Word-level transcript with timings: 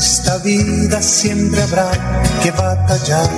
esta 0.00 0.38
vida 0.38 1.02
siempre 1.02 1.62
habrá 1.62 1.90
que 2.42 2.50
batallar. 2.52 3.28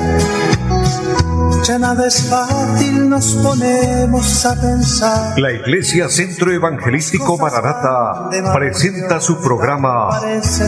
Ya 1.65 1.79
nada 1.79 2.09
es 2.09 2.29
fácil, 2.29 3.09
nos 3.09 3.35
ponemos 3.35 4.45
a 4.47 4.61
pensar. 4.61 5.39
La 5.39 5.53
Iglesia 5.53 6.09
Centro 6.09 6.53
Evangelístico 6.53 7.39
Maranata 7.39 8.29
presenta 8.53 9.21
su 9.21 9.41
programa 9.41 10.21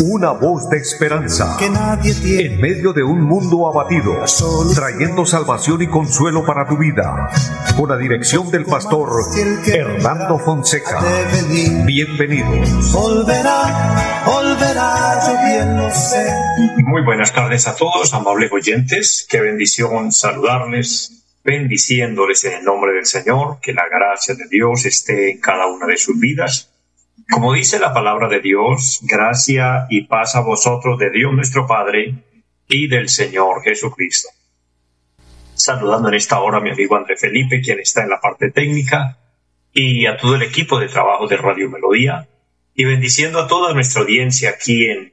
Una 0.04 0.30
voz 0.30 0.69
de 0.71 0.79
esperanza 0.79 1.57
en 1.61 2.61
medio 2.61 2.93
de 2.93 3.03
un 3.03 3.22
mundo 3.22 3.67
abatido, 3.67 4.15
trayendo 4.72 5.26
salvación 5.26 5.83
y 5.83 5.88
consuelo 5.88 6.47
para 6.47 6.69
tu 6.69 6.76
vida. 6.76 7.29
Con 7.76 7.88
la 7.88 7.97
dirección 7.97 8.53
del 8.53 8.65
pastor 8.65 9.11
Hernando 9.67 10.38
Fonseca. 10.38 11.01
Bienvenidos. 11.85 12.92
Volverá, 12.92 14.22
volverá, 14.24 15.19
yo 15.26 15.33
bien 15.45 15.76
lo 15.76 15.90
sé. 15.90 16.33
Muy 16.87 17.02
buenas 17.02 17.33
tardes 17.33 17.67
a 17.67 17.75
todos, 17.75 18.15
amables 18.15 18.53
oyentes. 18.53 19.27
Qué 19.29 19.41
bendición 19.41 20.12
saludarles, 20.12 20.84
bendiciéndoles 21.45 22.45
en 22.45 22.55
el 22.55 22.65
nombre 22.65 22.92
del 22.92 23.05
Señor, 23.05 23.61
que 23.61 23.75
la 23.75 23.87
gracia 23.88 24.34
de 24.34 24.48
Dios 24.48 24.87
esté 24.87 25.33
en 25.33 25.41
cada 25.41 25.66
una 25.66 25.87
de 25.87 25.97
sus 25.97 26.19
vidas. 26.19 26.70
Como 27.30 27.52
dice 27.52 27.79
la 27.79 27.92
palabra 27.92 28.29
de 28.29 28.41
Dios, 28.41 29.01
gracia 29.02 29.87
y 29.91 30.06
paz 30.06 30.34
a 30.34 30.41
vosotros 30.41 30.98
de 30.98 31.11
Dios 31.11 31.33
nuestro 31.33 31.66
Padre 31.66 32.15
y 32.66 32.89
del 32.89 33.09
Señor 33.09 33.62
Jesucristo. 33.62 34.28
Saludando 35.55 36.09
en 36.09 36.15
esta 36.15 36.41
hora 36.41 36.59
a 36.59 36.61
mi 36.61 36.70
amigo 36.70 36.97
André 36.97 37.16
Felipe, 37.16 37.61
quien 37.61 37.78
está 37.78 38.03
en 38.03 38.11
la 38.11 38.20
parte 38.20 38.51
técnica, 38.51 39.19
y 39.73 40.06
a 40.06 40.16
todo 40.16 40.37
el 40.37 40.42
equipo 40.42 40.78
de 40.78 40.89
trabajo 40.89 41.27
de 41.27 41.37
Radio 41.37 41.69
Melodía, 41.69 42.28
y 42.75 42.84
bendiciendo 42.84 43.41
a 43.41 43.47
toda 43.47 43.75
nuestra 43.75 44.03
audiencia 44.03 44.51
aquí 44.51 44.87
en 44.87 45.12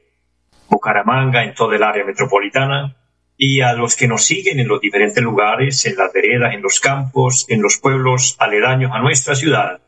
Bucaramanga, 0.68 1.44
en 1.44 1.54
toda 1.54 1.76
el 1.76 1.82
área 1.82 2.04
metropolitana, 2.04 2.96
y 3.36 3.60
a 3.60 3.72
los 3.72 3.96
que 3.96 4.08
nos 4.08 4.24
siguen 4.24 4.60
en 4.60 4.68
los 4.68 4.80
diferentes 4.80 5.22
lugares, 5.22 5.84
en 5.86 5.96
las 5.96 6.12
veredas, 6.12 6.54
en 6.54 6.62
los 6.62 6.80
campos, 6.80 7.46
en 7.48 7.62
los 7.62 7.78
pueblos 7.78 8.36
aledaños 8.38 8.92
a 8.94 9.00
nuestra 9.00 9.34
ciudad. 9.34 9.80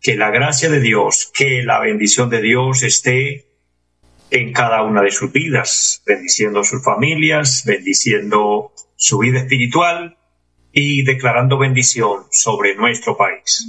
Que 0.00 0.16
la 0.16 0.30
gracia 0.30 0.68
de 0.68 0.80
Dios, 0.80 1.30
que 1.34 1.62
la 1.62 1.80
bendición 1.80 2.30
de 2.30 2.40
Dios 2.42 2.82
esté 2.82 3.46
en 4.30 4.52
cada 4.52 4.82
una 4.82 5.02
de 5.02 5.10
sus 5.10 5.32
vidas, 5.32 6.02
bendiciendo 6.06 6.64
sus 6.64 6.82
familias, 6.82 7.64
bendiciendo 7.66 8.72
su 8.96 9.18
vida 9.18 9.40
espiritual 9.40 10.16
y 10.72 11.04
declarando 11.04 11.58
bendición 11.58 12.24
sobre 12.30 12.74
nuestro 12.74 13.16
país. 13.16 13.66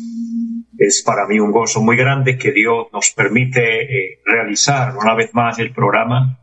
Es 0.78 1.04
para 1.04 1.28
mí 1.28 1.40
un 1.40 1.52
gozo 1.52 1.82
muy 1.82 1.96
grande 1.96 2.38
que 2.38 2.52
Dios 2.52 2.88
nos 2.92 3.12
permite 3.12 3.84
eh, 3.84 4.20
realizar 4.26 4.96
una 4.98 5.14
vez 5.14 5.34
más 5.34 5.60
el 5.60 5.72
programa 5.72 6.40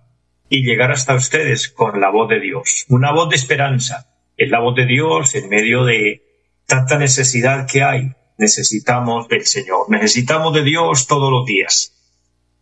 y 0.52 0.64
llegar 0.64 0.92
hasta 0.92 1.14
ustedes 1.14 1.70
con 1.70 1.98
la 1.98 2.10
voz 2.10 2.28
de 2.28 2.38
Dios, 2.38 2.84
una 2.90 3.10
voz 3.10 3.30
de 3.30 3.36
esperanza. 3.36 4.12
Es 4.36 4.50
la 4.50 4.60
voz 4.60 4.76
de 4.76 4.84
Dios 4.84 5.34
en 5.34 5.48
medio 5.48 5.86
de 5.86 6.22
tanta 6.66 6.98
necesidad 6.98 7.66
que 7.66 7.82
hay. 7.82 8.12
Necesitamos 8.36 9.28
del 9.28 9.46
Señor, 9.46 9.88
necesitamos 9.88 10.52
de 10.52 10.62
Dios 10.62 11.06
todos 11.06 11.30
los 11.30 11.46
días. 11.46 11.94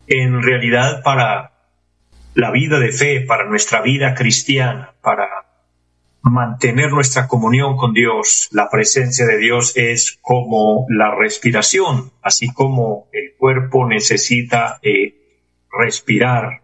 En 0.07 0.41
realidad 0.41 1.03
para 1.03 1.51
la 2.33 2.51
vida 2.51 2.79
de 2.79 2.93
fe, 2.93 3.25
para 3.27 3.43
nuestra 3.43 3.81
vida 3.81 4.15
cristiana, 4.15 4.95
para 5.01 5.27
mantener 6.21 6.91
nuestra 6.91 7.27
comunión 7.27 7.75
con 7.75 7.91
Dios, 7.91 8.47
la 8.53 8.69
presencia 8.69 9.25
de 9.25 9.37
Dios 9.37 9.73
es 9.75 10.17
como 10.21 10.85
la 10.87 11.13
respiración, 11.13 12.13
así 12.21 12.53
como 12.53 13.09
el 13.11 13.35
cuerpo 13.37 13.85
necesita 13.85 14.79
eh, 14.81 15.43
respirar, 15.77 16.61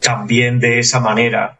también 0.00 0.60
de 0.60 0.78
esa 0.78 1.00
manera 1.00 1.58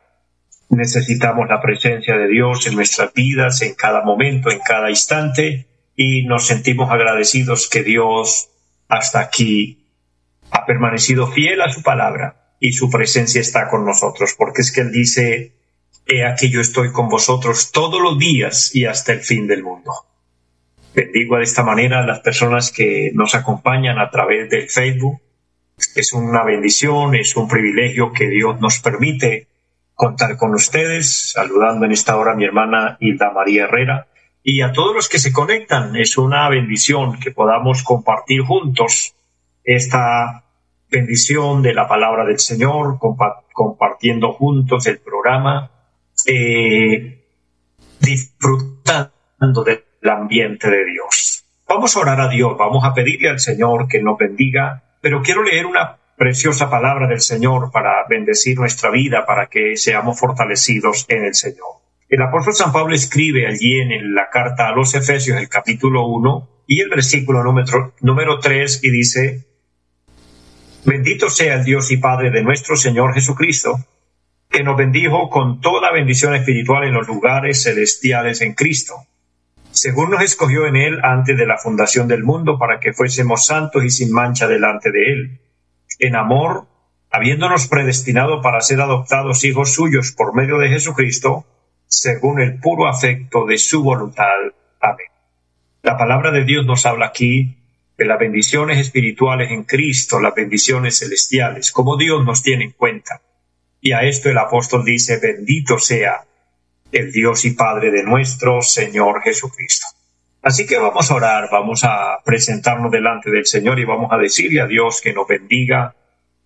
necesitamos 0.71 1.49
la 1.49 1.61
presencia 1.61 2.17
de 2.17 2.29
Dios 2.29 2.67
en 2.67 2.75
nuestras 2.75 3.13
vidas, 3.15 3.63
en 3.63 3.75
cada 3.75 4.03
momento, 4.03 4.51
en 4.51 4.61
cada 4.61 4.91
instante, 4.91 5.67
y 5.97 6.25
nos 6.25 6.47
sentimos 6.47 6.91
agradecidos 6.91 7.69
que 7.69 7.83
Dios 7.83 8.51
hasta 8.89 9.21
aquí 9.21 9.87
ha 10.51 10.65
permanecido 10.65 11.27
fiel 11.27 11.61
a 11.61 11.71
su 11.73 11.83
palabra 11.83 12.55
y 12.61 12.73
su 12.73 12.91
presencia 12.91 13.41
está 13.41 13.69
con 13.69 13.85
nosotros, 13.85 14.35
porque 14.37 14.63
es 14.63 14.73
que 14.73 14.83
Él 14.83 14.93
dice, 14.93 15.53
He 16.11 16.25
aquí 16.25 16.51
yo 16.51 16.63
estoy 16.63 16.91
con 16.91 17.11
vosotros 17.11 17.71
todos 17.71 18.01
los 18.01 18.19
días 18.19 18.75
y 18.75 18.87
hasta 18.87 19.13
el 19.13 19.21
fin 19.21 19.47
del 19.47 19.63
mundo. 19.63 19.93
Bendigo 20.95 21.37
de 21.37 21.43
esta 21.43 21.63
manera 21.63 22.01
a 22.01 22.07
las 22.07 22.21
personas 22.21 22.73
que 22.73 23.11
nos 23.13 23.35
acompañan 23.35 23.99
a 23.99 24.11
través 24.11 24.49
del 24.49 24.71
Facebook. 24.71 25.21
Es 25.95 26.13
una 26.13 26.45
bendición, 26.45 27.15
es 27.15 27.37
un 27.37 27.49
privilegio 27.49 28.13
que 28.13 28.29
Dios 28.29 28.61
nos 28.61 28.81
permite 28.81 29.49
contar 29.95 30.37
con 30.37 30.55
ustedes. 30.55 31.33
Saludando 31.33 31.87
en 31.87 31.93
esta 31.93 32.17
hora 32.17 32.33
a 32.33 32.37
mi 32.37 32.45
hermana 32.45 32.97
Hilda 33.01 33.33
María 33.33 33.65
Herrera 33.65 34.07
y 34.43 34.63
a 34.63 34.73
todos 34.73 34.95
los 34.95 35.09
que 35.09 35.19
se 35.19 35.33
conectan. 35.33 35.97
Es 35.97 36.19
una 36.19 36.49
bendición 36.49 37.19
que 37.19 37.31
podamos 37.31 37.83
compartir 37.83 38.43
juntos 38.43 39.15
esta 39.65 40.45
bendición 40.91 41.63
de 41.63 41.75
la 41.75 41.87
palabra 41.87 42.25
del 42.25 42.39
Señor, 42.39 42.99
compartiendo 43.53 44.33
juntos 44.33 44.87
el 44.87 44.99
programa 45.01 45.71
eh, 46.27 47.25
disfrutando 48.01 49.65
del 49.65 49.85
ambiente 50.11 50.71
de 50.71 50.85
Dios. 50.85 51.45
Vamos 51.69 51.97
a 51.97 52.01
orar 52.01 52.21
a 52.21 52.29
Dios, 52.29 52.57
vamos 52.59 52.85
a 52.85 52.95
pedirle 52.95 53.29
al 53.29 53.41
Señor 53.41 53.89
que 53.89 54.01
nos 54.01 54.17
bendiga, 54.17 54.85
pero 55.01 55.23
quiero 55.23 55.43
leer 55.43 55.67
una 55.67 55.99
preciosa 56.17 56.69
palabra 56.69 57.07
del 57.07 57.21
Señor 57.21 57.71
para 57.71 58.05
bendecir 58.09 58.59
nuestra 58.59 58.91
vida, 58.91 59.25
para 59.25 59.47
que 59.47 59.77
seamos 59.77 60.19
fortalecidos 60.19 61.07
en 61.09 61.25
el 61.25 61.35
Señor. 61.35 61.79
El 62.09 62.23
apóstol 62.23 62.55
San 62.55 62.73
Pablo 62.73 62.95
escribe 62.95 63.47
allí 63.47 63.81
en 63.81 64.15
la 64.15 64.31
carta 64.31 64.69
a 64.69 64.73
los 64.73 64.95
Efesios, 64.95 65.39
el 65.39 65.49
capítulo 65.49 66.07
1 66.07 66.65
y 66.67 66.81
el 66.81 66.89
versículo 66.89 67.43
número, 67.45 67.95
número 68.01 68.41
3, 68.41 68.81
y 68.83 68.91
dice, 68.91 69.45
Bendito 70.85 71.29
sea 71.29 71.55
el 71.55 71.65
Dios 71.65 71.91
y 71.91 71.99
Padre 71.99 72.31
de 72.31 72.43
nuestro 72.43 72.77
Señor 72.77 73.13
Jesucristo, 73.15 73.79
que 74.49 74.63
nos 74.63 74.77
bendijo 74.77 75.29
con 75.29 75.61
toda 75.61 75.93
bendición 75.93 76.35
espiritual 76.35 76.85
en 76.85 76.95
los 76.95 77.07
lugares 77.07 77.63
celestiales 77.63 78.41
en 78.41 78.55
Cristo, 78.55 78.95
según 79.81 80.11
nos 80.11 80.23
escogió 80.23 80.67
en 80.67 80.75
Él 80.75 80.99
antes 81.05 81.37
de 81.37 81.47
la 81.47 81.57
fundación 81.57 82.09
del 82.09 82.25
mundo 82.25 82.59
para 82.59 82.81
que 82.81 82.93
fuésemos 82.93 83.47
santos 83.47 83.85
y 83.85 83.91
sin 83.91 84.13
mancha 84.13 84.49
delante 84.49 84.91
de 84.91 85.13
Él, 85.13 85.41
en 86.01 86.17
amor, 86.17 86.67
habiéndonos 87.11 87.69
predestinado 87.69 88.43
para 88.43 88.61
ser 88.61 88.81
adoptados 88.81 89.45
hijos 89.45 89.73
suyos 89.73 90.13
por 90.13 90.35
medio 90.35 90.59
de 90.59 90.69
Jesucristo, 90.69 91.47
según 91.87 92.41
el 92.41 92.59
puro 92.59 92.89
afecto 92.89 93.47
de 93.47 93.57
su 93.57 93.85
voluntad. 93.85 94.27
Amén. 94.81 95.07
La 95.83 95.97
palabra 95.97 96.33
de 96.33 96.45
Dios 96.45 96.67
nos 96.67 96.85
habla 96.85 97.07
aquí 97.07 97.57
de 97.97 98.05
las 98.05 98.19
bendiciones 98.19 98.79
espirituales 98.79 99.53
en 99.53 99.63
Cristo, 99.63 100.19
las 100.19 100.35
bendiciones 100.35 100.99
celestiales, 100.99 101.71
como 101.71 101.97
Dios 101.97 102.25
nos 102.25 102.43
tiene 102.43 102.65
en 102.65 102.73
cuenta. 102.73 103.23
Y 103.81 103.93
a 103.93 104.03
esto 104.03 104.29
el 104.29 104.39
apóstol 104.39 104.85
dice, 104.85 105.19
bendito 105.19 105.79
sea 105.79 106.25
el 106.93 107.13
Dios 107.13 107.45
y 107.45 107.53
Padre 107.53 107.91
de 107.91 108.03
nuestro 108.03 108.63
Señor 108.63 109.23
Jesucristo. 109.23 109.87
Así 110.43 110.67
que 110.67 110.79
vamos 110.79 111.11
a 111.11 111.15
orar, 111.15 111.49
vamos 111.51 111.85
a 111.85 112.19
presentarnos 112.25 112.91
delante 112.91 113.31
del 113.31 113.47
Señor 113.47 113.79
y 113.79 113.85
vamos 113.85 114.13
a 114.13 114.19
decirle 114.19 114.61
a 114.61 114.67
Dios 114.67 115.01
que 115.03 115.13
nos 115.13 115.27
bendiga, 115.27 115.95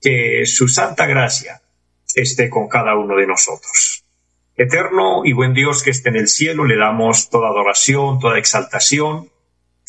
que 0.00 0.44
su 0.46 0.66
santa 0.66 1.06
gracia 1.06 1.62
esté 2.14 2.50
con 2.50 2.68
cada 2.68 2.96
uno 2.96 3.16
de 3.16 3.26
nosotros. 3.26 4.04
Eterno 4.56 5.24
y 5.24 5.32
buen 5.32 5.54
Dios 5.54 5.82
que 5.82 5.90
esté 5.90 6.08
en 6.08 6.16
el 6.16 6.28
cielo, 6.28 6.64
le 6.64 6.76
damos 6.76 7.30
toda 7.30 7.48
adoración, 7.48 8.18
toda 8.18 8.38
exaltación, 8.38 9.30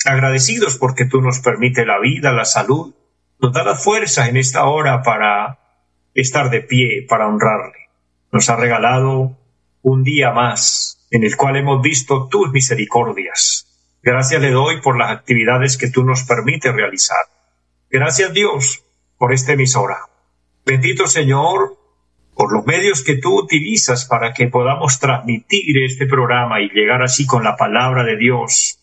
agradecidos 0.05 0.77
porque 0.77 1.05
tú 1.05 1.21
nos 1.21 1.39
permite 1.39 1.85
la 1.85 1.99
vida, 1.99 2.31
la 2.31 2.45
salud, 2.45 2.93
nos 3.39 3.53
da 3.53 3.63
la 3.63 3.75
fuerza 3.75 4.27
en 4.27 4.37
esta 4.37 4.65
hora 4.65 5.01
para 5.01 5.59
estar 6.13 6.49
de 6.49 6.61
pie 6.61 7.05
para 7.07 7.27
honrarle. 7.27 7.89
Nos 8.31 8.49
ha 8.49 8.55
regalado 8.55 9.37
un 9.83 10.03
día 10.03 10.31
más 10.31 11.05
en 11.11 11.23
el 11.23 11.37
cual 11.37 11.57
hemos 11.57 11.81
visto 11.81 12.27
tus 12.27 12.51
misericordias. 12.51 13.67
Gracias 14.01 14.41
le 14.41 14.51
doy 14.51 14.81
por 14.81 14.97
las 14.97 15.11
actividades 15.11 15.77
que 15.77 15.89
tú 15.89 16.03
nos 16.03 16.23
permites 16.23 16.73
realizar. 16.73 17.25
Gracias 17.89 18.33
Dios 18.33 18.83
por 19.17 19.31
esta 19.31 19.53
emisora. 19.53 19.97
Bendito 20.65 21.05
Señor 21.05 21.77
por 22.33 22.51
los 22.51 22.65
medios 22.65 23.03
que 23.03 23.17
tú 23.17 23.37
utilizas 23.37 24.05
para 24.05 24.33
que 24.33 24.47
podamos 24.47 24.99
transmitir 24.99 25.83
este 25.83 26.07
programa 26.07 26.61
y 26.61 26.69
llegar 26.69 27.03
así 27.03 27.27
con 27.27 27.43
la 27.43 27.55
palabra 27.55 28.03
de 28.03 28.17
Dios 28.17 28.79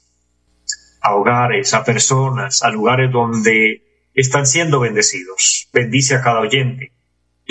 a 1.02 1.14
hogares, 1.16 1.74
a 1.74 1.82
personas, 1.82 2.62
a 2.62 2.70
lugares 2.70 3.10
donde 3.10 3.82
están 4.14 4.46
siendo 4.46 4.80
bendecidos. 4.80 5.68
Bendice 5.72 6.14
a 6.14 6.22
cada 6.22 6.40
oyente 6.40 6.92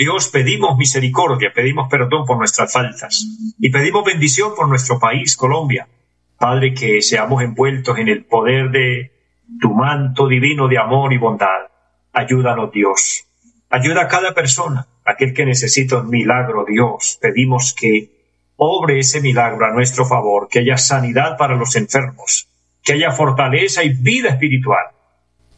Dios, 0.00 0.28
pedimos 0.28 0.78
misericordia, 0.78 1.52
pedimos 1.54 1.86
perdón 1.90 2.24
por 2.24 2.38
nuestras 2.38 2.72
faltas 2.72 3.22
y 3.58 3.68
pedimos 3.68 4.02
bendición 4.02 4.54
por 4.56 4.66
nuestro 4.66 4.98
país, 4.98 5.36
Colombia. 5.36 5.86
Padre, 6.38 6.72
que 6.72 7.02
seamos 7.02 7.42
envueltos 7.42 7.98
en 7.98 8.08
el 8.08 8.24
poder 8.24 8.70
de 8.70 9.12
tu 9.60 9.74
manto 9.74 10.26
divino 10.26 10.68
de 10.68 10.78
amor 10.78 11.12
y 11.12 11.18
bondad. 11.18 11.68
Ayúdanos, 12.14 12.72
Dios. 12.72 13.26
Ayuda 13.68 14.04
a 14.04 14.08
cada 14.08 14.32
persona, 14.32 14.86
aquel 15.04 15.34
que 15.34 15.44
necesita 15.44 15.98
un 15.98 16.08
milagro, 16.08 16.64
Dios, 16.66 17.18
pedimos 17.20 17.74
que 17.78 18.08
obre 18.56 19.00
ese 19.00 19.20
milagro 19.20 19.66
a 19.66 19.70
nuestro 19.70 20.06
favor, 20.06 20.48
que 20.48 20.60
haya 20.60 20.78
sanidad 20.78 21.36
para 21.36 21.56
los 21.56 21.76
enfermos, 21.76 22.48
que 22.82 22.94
haya 22.94 23.10
fortaleza 23.10 23.84
y 23.84 23.90
vida 23.90 24.30
espiritual. 24.30 24.86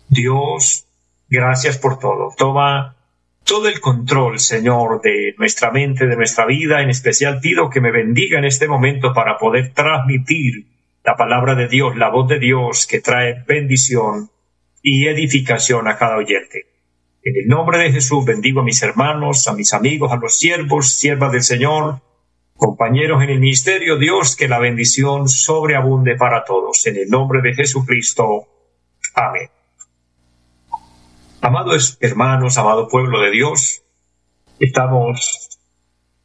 Dios, 0.08 0.84
gracias 1.28 1.78
por 1.78 2.00
todo. 2.00 2.34
Toma 2.36 2.96
todo 3.44 3.68
el 3.68 3.80
control, 3.80 4.38
Señor, 4.38 5.00
de 5.02 5.34
nuestra 5.38 5.70
mente, 5.70 6.06
de 6.06 6.16
nuestra 6.16 6.46
vida. 6.46 6.82
En 6.82 6.90
especial 6.90 7.40
pido 7.40 7.70
que 7.70 7.80
me 7.80 7.90
bendiga 7.90 8.38
en 8.38 8.44
este 8.44 8.68
momento 8.68 9.12
para 9.12 9.38
poder 9.38 9.72
transmitir 9.72 10.66
la 11.04 11.16
palabra 11.16 11.54
de 11.54 11.68
Dios, 11.68 11.96
la 11.96 12.10
voz 12.10 12.28
de 12.28 12.38
Dios 12.38 12.86
que 12.86 13.00
trae 13.00 13.42
bendición 13.46 14.30
y 14.82 15.06
edificación 15.06 15.88
a 15.88 15.96
cada 15.96 16.16
oyente. 16.16 16.66
En 17.24 17.36
el 17.36 17.46
nombre 17.46 17.78
de 17.78 17.92
Jesús 17.92 18.24
bendigo 18.24 18.60
a 18.60 18.64
mis 18.64 18.82
hermanos, 18.82 19.46
a 19.46 19.54
mis 19.54 19.72
amigos, 19.74 20.12
a 20.12 20.16
los 20.16 20.36
siervos, 20.36 20.90
siervas 20.94 21.32
del 21.32 21.42
Señor, 21.42 22.00
compañeros 22.56 23.22
en 23.22 23.30
el 23.30 23.40
ministerio, 23.40 23.96
Dios, 23.96 24.36
que 24.36 24.48
la 24.48 24.58
bendición 24.58 25.28
sobreabunde 25.28 26.16
para 26.16 26.44
todos. 26.44 26.84
En 26.86 26.96
el 26.96 27.08
nombre 27.08 27.40
de 27.42 27.54
Jesucristo. 27.54 28.48
Amén. 29.14 29.48
Amados 31.44 31.98
hermanos, 32.00 32.56
amado 32.56 32.86
pueblo 32.86 33.20
de 33.20 33.32
Dios, 33.32 33.82
estamos 34.60 35.58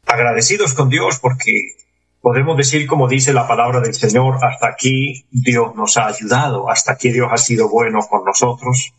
agradecidos 0.06 0.74
con 0.74 0.90
Dios 0.90 1.18
porque 1.18 1.72
podemos 2.20 2.56
decir, 2.56 2.86
como 2.86 3.08
dice 3.08 3.32
la 3.32 3.48
palabra 3.48 3.80
del 3.80 3.94
Señor, 3.94 4.36
hasta 4.40 4.68
aquí 4.68 5.26
Dios 5.32 5.74
nos 5.74 5.96
ha 5.96 6.06
ayudado, 6.06 6.70
hasta 6.70 6.92
aquí 6.92 7.10
Dios 7.10 7.26
ha 7.32 7.36
sido 7.36 7.68
bueno 7.68 7.98
con 8.08 8.24
nosotros, 8.24 8.94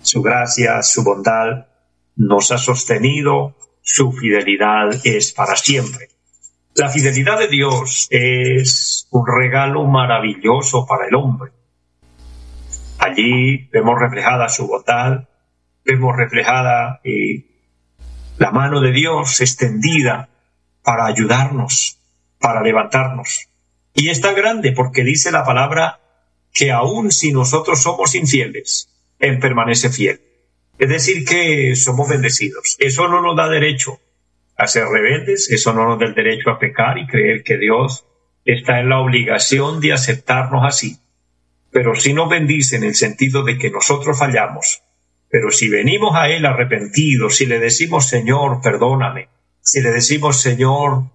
su 0.00 0.22
gracia, 0.22 0.80
su 0.84 1.02
bondad 1.02 1.66
nos 2.14 2.52
ha 2.52 2.58
sostenido, 2.58 3.56
su 3.82 4.12
fidelidad 4.12 4.90
es 5.02 5.32
para 5.32 5.56
siempre. 5.56 6.06
La 6.76 6.88
fidelidad 6.88 7.40
de 7.40 7.48
Dios 7.48 8.06
es 8.10 9.08
un 9.10 9.26
regalo 9.26 9.82
maravilloso 9.86 10.86
para 10.86 11.08
el 11.08 11.16
hombre. 11.16 11.50
Allí 13.00 13.68
vemos 13.72 13.98
reflejada 13.98 14.48
su 14.48 14.68
bondad, 14.68 15.24
vemos 15.84 16.16
reflejada 16.16 17.00
eh, 17.04 17.44
la 18.38 18.50
mano 18.50 18.80
de 18.80 18.92
Dios 18.92 19.40
extendida 19.40 20.28
para 20.82 21.06
ayudarnos, 21.06 21.98
para 22.40 22.62
levantarnos. 22.62 23.48
Y 23.94 24.08
está 24.08 24.32
grande 24.32 24.72
porque 24.72 25.04
dice 25.04 25.30
la 25.30 25.44
palabra 25.44 26.00
que 26.52 26.72
aun 26.72 27.10
si 27.10 27.32
nosotros 27.32 27.82
somos 27.82 28.14
infieles, 28.14 28.88
Él 29.18 29.38
permanece 29.38 29.90
fiel. 29.90 30.20
Es 30.78 30.88
decir, 30.88 31.24
que 31.24 31.76
somos 31.76 32.08
bendecidos. 32.08 32.76
Eso 32.78 33.08
no 33.08 33.22
nos 33.22 33.36
da 33.36 33.48
derecho 33.48 34.00
a 34.56 34.66
ser 34.66 34.86
rebeldes, 34.86 35.50
eso 35.50 35.72
no 35.72 35.88
nos 35.88 35.98
da 35.98 36.06
el 36.06 36.14
derecho 36.14 36.50
a 36.50 36.58
pecar 36.58 36.98
y 36.98 37.06
creer 37.06 37.42
que 37.42 37.58
Dios 37.58 38.04
está 38.44 38.80
en 38.80 38.88
la 38.88 39.00
obligación 39.00 39.80
de 39.80 39.92
aceptarnos 39.92 40.64
así. 40.64 40.98
Pero 41.70 41.94
sí 41.94 42.12
nos 42.12 42.28
bendice 42.28 42.76
en 42.76 42.84
el 42.84 42.94
sentido 42.94 43.42
de 43.42 43.58
que 43.58 43.70
nosotros 43.70 44.18
fallamos 44.18 44.83
pero 45.34 45.50
si 45.50 45.68
venimos 45.68 46.14
a 46.14 46.28
Él 46.28 46.46
arrepentidos, 46.46 47.34
si 47.34 47.46
le 47.46 47.58
decimos, 47.58 48.08
Señor, 48.08 48.60
perdóname, 48.62 49.30
si 49.60 49.82
le 49.82 49.90
decimos, 49.90 50.40
Señor, 50.40 51.10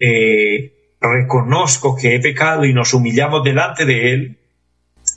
eh, 0.00 0.96
reconozco 1.00 1.94
que 1.94 2.16
he 2.16 2.20
pecado 2.20 2.64
y 2.64 2.72
nos 2.72 2.94
humillamos 2.94 3.44
delante 3.44 3.84
de 3.84 4.12
Él, 4.12 4.38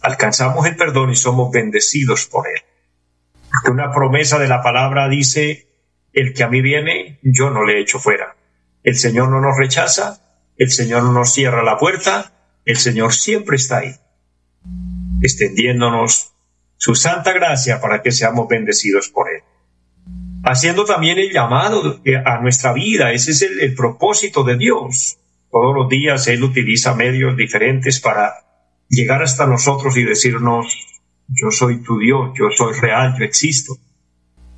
alcanzamos 0.04 0.68
el 0.68 0.76
perdón 0.76 1.10
y 1.10 1.16
somos 1.16 1.52
bendecidos 1.52 2.28
por 2.28 2.48
Él. 2.48 2.62
Porque 3.50 3.72
una 3.72 3.92
promesa 3.92 4.38
de 4.38 4.48
la 4.48 4.62
palabra 4.62 5.10
dice, 5.10 5.68
el 6.14 6.36
que 6.36 6.44
a 6.44 6.48
mí 6.48 6.62
viene, 6.62 7.18
yo 7.24 7.50
no 7.50 7.66
le 7.66 7.82
echo 7.82 7.98
fuera. 7.98 8.36
El 8.84 8.98
Señor 8.98 9.30
no 9.30 9.42
nos 9.42 9.58
rechaza, 9.58 10.44
el 10.58 10.70
Señor 10.70 11.02
no 11.02 11.12
nos 11.12 11.34
cierra 11.34 11.64
la 11.64 11.80
puerta, 11.80 12.34
el 12.66 12.78
Señor 12.78 13.16
siempre 13.16 13.56
está 13.56 13.80
ahí, 13.80 13.96
extendiéndonos 15.24 16.37
su 16.78 16.96
santa 16.96 17.34
gracia 17.34 17.82
para 17.82 18.02
que 18.02 18.12
seamos 18.12 18.48
bendecidos 18.48 19.10
por 19.10 19.30
Él. 19.30 19.42
Haciendo 20.44 20.86
también 20.86 21.18
el 21.18 21.32
llamado 21.34 22.00
a 22.26 22.40
nuestra 22.40 22.72
vida, 22.72 23.12
ese 23.12 23.32
es 23.32 23.42
el, 23.42 23.76
propósito 23.76 24.44
de 24.44 24.58
Dios. 24.58 25.18
Todos 25.52 25.76
los 25.76 25.90
días 25.90 26.28
Él 26.28 26.44
utiliza 26.44 26.94
medios 26.94 27.36
diferentes 27.36 28.00
para 28.00 28.34
llegar 28.88 29.22
hasta 29.24 29.46
nosotros 29.46 29.98
y 29.98 30.04
decirnos, 30.04 30.88
yo 31.28 31.52
soy 31.52 31.84
tu 31.84 31.98
Dios, 31.98 32.32
yo 32.38 32.46
soy 32.56 32.80
real, 32.80 33.16
yo 33.18 33.26
existo. 33.26 33.74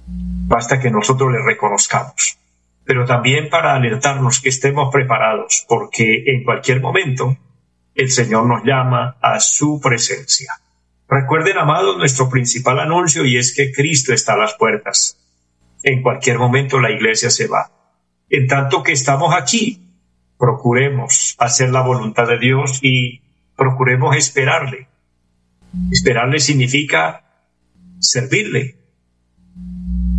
Basta 0.05 0.79
que 0.79 0.91
nosotros 0.91 1.31
le 1.31 1.43
reconozcamos. 1.43 2.37
Pero 2.83 3.05
también 3.05 3.49
para 3.49 3.75
alertarnos 3.75 4.41
que 4.41 4.49
estemos 4.49 4.91
preparados, 4.91 5.65
porque 5.67 6.23
en 6.27 6.43
cualquier 6.43 6.81
momento 6.81 7.37
el 7.95 8.11
Señor 8.11 8.45
nos 8.45 8.63
llama 8.63 9.17
a 9.21 9.39
su 9.39 9.79
presencia. 9.81 10.53
Recuerden, 11.09 11.57
amados, 11.57 11.97
nuestro 11.97 12.29
principal 12.29 12.79
anuncio 12.79 13.25
y 13.25 13.37
es 13.37 13.55
que 13.55 13.71
Cristo 13.71 14.13
está 14.13 14.33
a 14.33 14.37
las 14.37 14.53
puertas. 14.53 15.17
En 15.81 16.03
cualquier 16.03 16.37
momento 16.37 16.79
la 16.79 16.91
iglesia 16.91 17.31
se 17.31 17.47
va. 17.47 17.71
En 18.29 18.45
tanto 18.47 18.83
que 18.83 18.91
estamos 18.91 19.33
aquí, 19.33 19.81
procuremos 20.37 21.35
hacer 21.39 21.71
la 21.71 21.81
voluntad 21.81 22.27
de 22.27 22.37
Dios 22.37 22.79
y 22.83 23.21
procuremos 23.55 24.15
esperarle. 24.15 24.87
Esperarle 25.91 26.39
significa 26.39 27.25
servirle, 27.99 28.77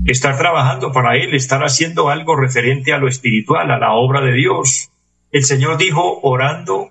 estar 0.07 0.37
trabajando 0.37 0.93
para 0.93 1.17
Él, 1.17 1.35
estar 1.35 1.63
haciendo 1.63 2.09
algo 2.09 2.35
referente 2.35 2.93
a 2.93 2.99
lo 2.99 3.07
espiritual, 3.07 3.71
a 3.71 3.79
la 3.79 3.93
obra 3.93 4.21
de 4.23 4.33
Dios. 4.33 4.91
El 5.31 5.45
Señor 5.45 5.79
dijo 5.79 6.21
orando 6.23 6.91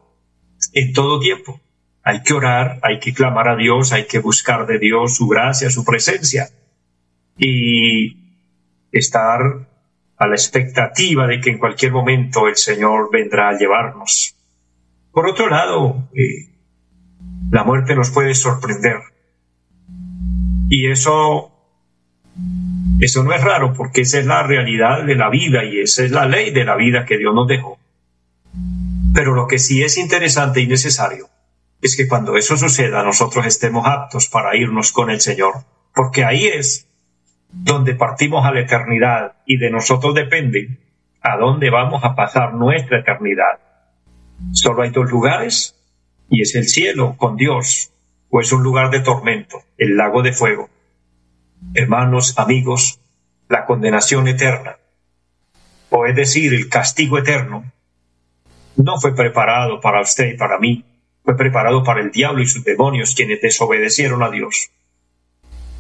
en 0.74 0.94
todo 0.94 1.19
tiempo. 1.19 1.60
Hay 2.04 2.24
que 2.24 2.34
orar, 2.34 2.80
hay 2.81 3.00
que 3.00 3.13
clamar 3.13 3.50
a 3.50 3.56
Dios, 3.56 3.92
hay 3.92 4.06
que 4.06 4.19
buscar 4.19 4.66
de 4.66 4.80
Dios 4.80 5.16
su 5.16 5.28
gracia, 5.28 5.69
su 5.69 5.84
presencia 5.84 6.50
y 7.38 8.18
estar 8.92 9.68
a 10.18 10.28
la 10.28 10.36
expectativa 10.36 11.28
de 11.28 11.40
que 11.40 11.50
en 11.50 11.57
cualquier 11.57 11.92
momento 11.92 12.48
el 12.48 12.57
Señor 12.57 13.10
vendrá 13.12 13.50
a 13.50 13.57
llevarnos. 13.57 14.36
Por 15.12 15.28
otro 15.28 15.50
lado, 15.50 16.10
eh, 16.13 16.50
la 17.51 17.63
muerte 17.63 17.96
nos 17.96 18.12
puede 18.12 18.36
sorprender. 18.36 18.98
Y 20.69 20.92
eso, 20.92 21.52
eso 23.00 23.24
no 23.24 23.34
es 23.34 23.44
raro 23.44 23.74
porque 23.74 24.02
esa 24.02 24.19
es 24.19 24.25
la 24.25 24.44
realidad 24.44 25.04
de 25.06 25.16
la 25.16 25.30
vida 25.30 25.63
y 25.63 25.80
esa 25.80 26.04
es 26.04 26.12
la 26.12 26.25
ley 26.25 26.52
de 26.52 26.66
la 26.66 26.75
vida 26.75 27.06
que 27.06 27.18
Dios 27.18 27.34
nos 27.34 27.48
dejó. 27.48 27.80
Pero 29.14 29.33
lo 29.33 29.47
que 29.47 29.57
sí 29.57 29.81
es 29.81 29.97
interesante 29.97 30.62
y 30.62 30.68
necesario 30.68 31.29
es 31.81 31.95
que 31.95 32.07
cuando 32.07 32.36
eso 32.36 32.57
suceda 32.57 33.04
nosotros 33.04 33.45
estemos 33.45 33.86
aptos 33.88 34.28
para 34.28 34.56
irnos 34.56 34.92
con 34.92 35.09
el 35.09 35.21
Señor, 35.21 35.66
porque 35.94 36.24
ahí 36.24 36.48
es 36.48 36.88
donde 37.52 37.95
partimos 37.95 38.45
a 38.45 38.52
la 38.52 38.62
eternidad 38.62 39.33
y 39.45 39.57
de 39.57 39.71
nosotros 39.71 40.14
depende 40.14 40.78
a 41.21 41.38
dónde 41.38 41.69
vamos 41.69 42.04
a 42.04 42.16
pasar 42.16 42.54
nuestra 42.54 43.00
eternidad. 43.00 43.59
Solo 44.52 44.83
hay 44.83 44.92
dos 44.92 45.09
lugares 45.09 45.76
y 46.30 46.42
es 46.42 46.56
el 46.56 46.68
cielo 46.68 47.16
con 47.18 47.36
Dios 47.36 47.92
o 48.30 48.40
es 48.40 48.52
un 48.52 48.64
lugar 48.64 48.92
de 48.92 49.02
tormento, 49.02 49.64
el 49.78 49.98
lago 49.98 50.21
de 50.21 50.33
fuego. 50.33 50.69
Hermanos, 51.74 52.38
amigos, 52.38 53.00
la 53.50 53.66
condenación 53.66 54.28
eterna, 54.28 54.78
o 55.90 56.06
es 56.06 56.16
decir, 56.16 56.54
el 56.54 56.69
castigo 56.69 57.18
eterno, 57.18 57.66
no 58.78 59.00
fue 59.00 59.16
preparado 59.16 59.81
para 59.81 60.02
usted 60.02 60.33
y 60.33 60.38
para 60.38 60.59
mí, 60.59 60.86
fue 61.30 61.38
preparado 61.38 61.83
para 61.83 62.02
el 62.02 62.09
diablo 62.09 62.42
y 62.42 62.48
sus 62.48 62.64
demonios 62.64 63.14
quienes 63.14 63.40
desobedecieron 63.40 64.24
a 64.24 64.31
Dios. 64.31 64.71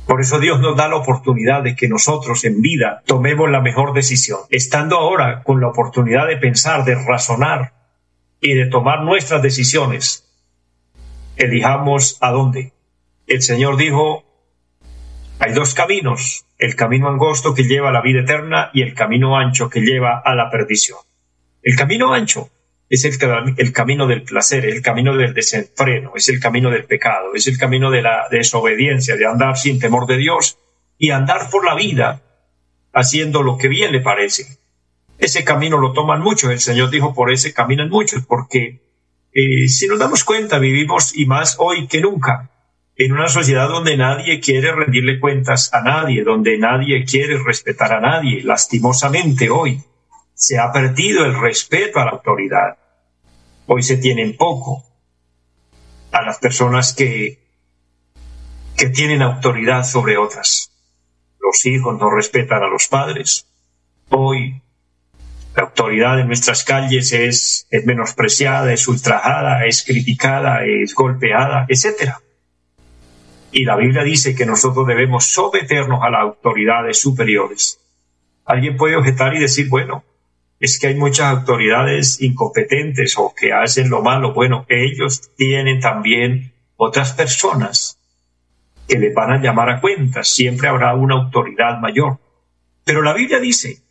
Por 0.05 0.21
eso 0.21 0.37
Dios 0.39 0.59
nos 0.59 0.77
da 0.77 0.87
la 0.87 0.97
oportunidad 0.97 1.63
de 1.63 1.75
que 1.75 1.87
nosotros 1.87 2.45
en 2.45 2.61
vida 2.61 3.01
tomemos 3.07 3.49
la 3.49 3.59
mejor 3.59 3.93
decisión, 3.93 4.41
estando 4.51 4.97
ahora 4.97 5.41
con 5.41 5.59
la 5.59 5.69
oportunidad 5.69 6.27
de 6.27 6.37
pensar, 6.37 6.85
de 6.85 6.93
razonar 6.93 7.73
y 8.39 8.53
de 8.53 8.67
tomar 8.67 9.01
nuestras 9.01 9.41
decisiones. 9.41 10.23
Elijamos 11.35 12.19
a 12.21 12.29
dónde. 12.29 12.71
El 13.25 13.41
Señor 13.41 13.75
dijo, 13.75 14.25
hay 15.39 15.51
dos 15.53 15.73
caminos, 15.73 16.45
el 16.59 16.75
camino 16.75 17.09
angosto 17.09 17.55
que 17.55 17.63
lleva 17.63 17.89
a 17.89 17.93
la 17.93 18.01
vida 18.01 18.19
eterna 18.19 18.69
y 18.71 18.83
el 18.83 18.93
camino 18.93 19.35
ancho 19.35 19.67
que 19.67 19.81
lleva 19.81 20.21
a 20.23 20.35
la 20.35 20.51
perdición. 20.51 20.99
El 21.63 21.75
camino 21.75 22.13
ancho 22.13 22.51
es 22.89 23.05
el, 23.05 23.17
el, 23.57 23.71
camino 23.71 24.07
del 24.07 24.23
placer, 24.23 24.65
el 24.65 24.81
camino 24.81 25.15
del 25.15 25.33
desenfreno, 25.33 26.13
es 26.15 26.27
el 26.29 26.39
camino 26.39 26.71
del 26.71 26.85
pecado, 26.85 27.35
es 27.35 27.47
el 27.47 27.57
camino 27.57 27.91
de 27.91 28.01
la 28.01 28.27
desobediencia, 28.31 29.15
de 29.15 29.27
andar 29.27 29.57
sin 29.57 29.79
temor 29.79 30.07
de 30.07 30.17
Dios 30.17 30.57
y 30.97 31.11
andar 31.11 31.49
por 31.51 31.65
la 31.65 31.75
vida 31.75 32.21
haciendo 32.91 33.43
lo 33.43 33.57
que 33.57 33.67
bien 33.67 33.91
le 33.91 34.01
parece. 34.01 34.57
Ese 35.19 35.43
camino 35.43 35.77
lo 35.77 35.93
toman 35.93 36.21
muchos, 36.21 36.49
el 36.49 36.59
Señor 36.59 36.89
dijo 36.89 37.13
por 37.13 37.31
ese 37.31 37.53
caminan 37.53 37.89
muchos, 37.89 38.25
porque 38.25 38.81
eh, 39.33 39.67
si 39.67 39.87
nos 39.87 39.99
damos 39.99 40.23
cuenta 40.23 40.57
vivimos 40.57 41.15
y 41.15 41.25
más 41.25 41.57
hoy 41.59 41.87
que 41.87 42.01
nunca 42.01 42.49
en 42.99 43.13
una 43.13 43.29
sociedad 43.29 43.69
donde 43.69 43.95
nadie 43.95 44.41
quiere 44.41 44.73
rendirle 44.73 45.19
cuentas 45.19 45.73
a 45.73 45.81
nadie, 45.81 46.23
donde 46.23 46.57
nadie 46.57 47.05
quiere 47.05 47.37
respetar 47.37 47.93
a 47.93 48.01
nadie. 48.01 48.43
Lastimosamente 48.43 49.49
hoy 49.49 49.81
se 50.33 50.57
ha 50.57 50.71
perdido 50.71 51.23
el 51.25 51.39
respeto 51.39 51.99
a 51.99 52.05
la 52.05 52.11
autoridad. 52.11 52.78
Hoy 53.71 53.83
se 53.83 53.97
tienen 53.97 54.35
poco 54.35 54.83
a 56.11 56.23
las 56.23 56.39
personas 56.39 56.95
que, 56.95 57.37
que 58.75 58.89
tienen 58.89 59.21
autoridad 59.21 59.83
sobre 59.83 60.17
otras. 60.17 60.71
Los 61.39 61.63
hijos 61.67 61.99
no 61.99 62.09
respetan 62.09 62.63
a 62.63 62.67
los 62.67 62.87
padres. 62.87 63.45
Hoy 64.09 64.63
la 65.55 65.65
autoridad 65.65 66.19
en 66.19 66.25
nuestras 66.25 66.63
calles 66.63 67.13
es, 67.13 67.67
es 67.69 67.85
menospreciada, 67.85 68.73
es 68.73 68.87
ultrajada, 68.87 69.63
es 69.67 69.83
criticada, 69.85 70.65
es 70.65 70.95
golpeada, 70.95 71.67
etc. 71.69 72.13
Y 73.51 73.65
la 73.65 73.75
Biblia 73.75 74.01
dice 74.01 74.33
que 74.33 74.47
nosotros 74.47 74.87
debemos 74.87 75.25
someternos 75.25 76.01
a 76.01 76.09
las 76.09 76.21
autoridades 76.21 76.99
superiores. 76.99 77.79
Alguien 78.45 78.77
puede 78.77 78.95
objetar 78.95 79.35
y 79.35 79.39
decir, 79.39 79.69
bueno, 79.69 80.03
es 80.59 80.79
que 80.79 80.87
hay 80.87 80.95
muchas 80.95 81.27
autoridades 81.27 82.21
incompetentes 82.21 83.15
o 83.17 83.33
que 83.33 83.53
hacen 83.53 83.89
lo 83.89 84.01
malo. 84.01 84.33
Bueno, 84.33 84.65
ellos 84.67 85.31
tienen 85.35 85.79
también 85.79 86.53
otras 86.75 87.13
personas 87.13 87.97
que 88.87 88.97
les 88.97 89.13
van 89.13 89.31
a 89.31 89.41
llamar 89.41 89.69
a 89.69 89.81
cuentas. 89.81 90.29
Siempre 90.29 90.67
habrá 90.67 90.95
una 90.95 91.15
autoridad 91.15 91.79
mayor. 91.79 92.17
Pero 92.83 93.01
la 93.01 93.13
Biblia 93.13 93.39
dice 93.39 93.83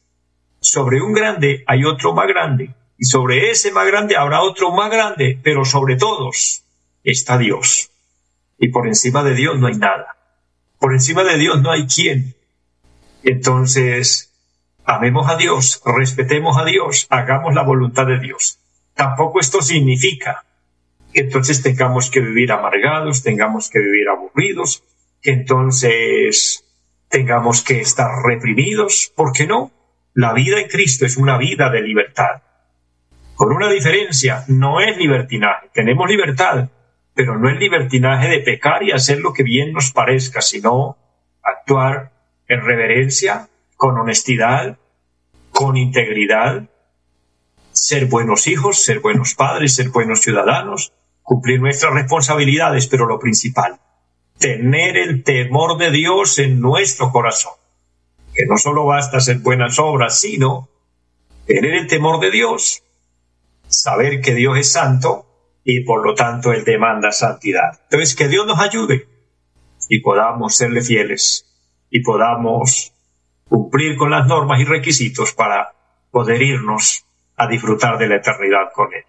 sobre 0.61 1.01
un 1.01 1.13
grande 1.13 1.65
hay 1.67 1.85
otro 1.85 2.15
más 2.15 2.27
grande, 2.27 2.75
y 2.97 3.05
sobre 3.05 3.51
ese 3.51 3.71
más 3.71 3.87
grande 3.87 4.17
habrá 4.17 4.43
otro 4.43 4.73
más 4.73 4.91
grande, 4.91 5.39
pero 5.43 5.65
sobre 5.65 5.97
todos 5.97 6.65
está 7.05 7.39
Dios. 7.39 7.91
Y 8.59 8.69
por 8.69 8.89
encima 8.89 9.23
de 9.23 9.35
Dios 9.35 9.59
no 9.59 9.69
hay 9.69 9.77
nada. 9.77 10.17
Por 10.81 10.93
encima 10.93 11.23
de 11.23 11.39
Dios 11.39 11.63
no 11.63 11.71
hay 11.71 11.87
quien. 11.87 12.35
Entonces, 13.23 14.28
amemos 14.89 15.29
a 15.29 15.37
Dios, 15.37 15.83
respetemos 15.85 16.57
a 16.57 16.65
Dios, 16.65 17.07
hagamos 17.11 17.55
la 17.55 17.63
voluntad 17.63 18.07
de 18.07 18.19
Dios. 18.19 18.59
Tampoco 18.95 19.39
esto 19.39 19.61
significa 19.61 20.47
que 21.13 21.21
entonces 21.21 21.63
tengamos 21.63 22.11
que 22.11 22.21
vivir 22.21 22.51
amargados, 22.53 23.23
tengamos 23.23 23.69
que 23.69 23.81
vivir 23.81 24.09
aburridos, 24.09 24.83
que 25.21 25.33
entonces 25.33 26.65
tengamos 27.11 27.63
que 27.63 27.81
estar 27.81 28.09
reprimidos. 28.25 29.13
¿Por 29.15 29.33
qué 29.33 29.47
no? 29.47 29.71
La 30.15 30.33
vida 30.33 30.59
en 30.59 30.69
Cristo 30.69 31.05
es 31.05 31.19
una 31.19 31.37
vida 31.37 31.71
de 31.71 31.83
libertad. 31.83 32.43
Con 33.35 33.53
una 33.53 33.71
diferencia, 33.71 34.45
no 34.49 34.81
es 34.81 34.97
libertinaje. 34.97 35.69
Tenemos 35.75 36.09
libertad, 36.09 36.71
pero 37.13 37.39
no 37.39 37.51
es 37.51 37.59
libertinaje 37.59 38.29
de 38.29 38.41
pecar 38.41 38.83
y 38.83 38.93
hacer 38.93 39.21
lo 39.21 39.35
que 39.35 39.43
bien 39.43 39.73
nos 39.73 39.93
parezca, 39.93 40.41
sino 40.41 40.97
actuar 41.43 42.11
en 42.49 42.65
reverencia, 42.65 43.49
con 43.79 43.97
honestidad, 43.97 44.77
con 45.51 45.79
integridad, 45.79 46.69
ser 47.73 48.07
buenos 48.07 48.47
hijos, 48.49 48.85
ser 48.85 48.99
buenos 49.01 49.35
padres, 49.35 49.77
ser 49.77 49.89
buenos 49.89 50.21
ciudadanos, 50.21 50.93
cumplir 51.23 51.61
nuestras 51.61 51.95
responsabilidades, 51.95 52.89
pero 52.89 53.07
lo 53.07 53.19
principal, 53.19 53.81
tener 54.39 54.97
el 54.97 55.23
temor 55.23 55.79
de 55.79 55.93
Dios 55.93 56.39
en 56.39 56.61
nuestro 56.61 57.11
corazón 57.13 57.53
que 58.35 58.47
no 58.47 58.57
solo 58.57 58.85
basta 58.85 59.17
hacer 59.17 59.39
buenas 59.39 59.81
obras, 59.81 60.21
sino 60.21 60.69
tener 61.47 61.75
el 61.75 61.89
temor 61.89 62.21
de 62.21 62.31
Dios, 62.31 62.85
saber 63.67 64.21
que 64.21 64.35
Dios 64.35 64.59
es 64.59 64.71
santo 64.71 65.27
y 65.65 65.81
por 65.81 66.05
lo 66.05 66.15
tanto 66.15 66.53
Él 66.53 66.65
demanda 66.65 67.11
santidad. 67.11 67.81
Entonces, 67.91 68.15
que 68.15 68.29
Dios 68.29 68.47
nos 68.47 68.61
ayude 68.61 69.09
y 69.89 70.01
podamos 70.01 70.57
serle 70.57 70.83
fieles 70.83 71.47
y 71.91 72.03
podamos 72.03 72.93
cumplir 73.49 73.97
con 73.97 74.11
las 74.11 74.27
normas 74.27 74.61
y 74.61 74.65
requisitos 74.65 75.33
para 75.33 75.73
poder 76.11 76.43
irnos 76.43 77.05
a 77.37 77.47
disfrutar 77.47 77.99
de 77.99 78.09
la 78.09 78.17
eternidad 78.17 78.73
con 78.75 78.93
Él. 78.93 79.05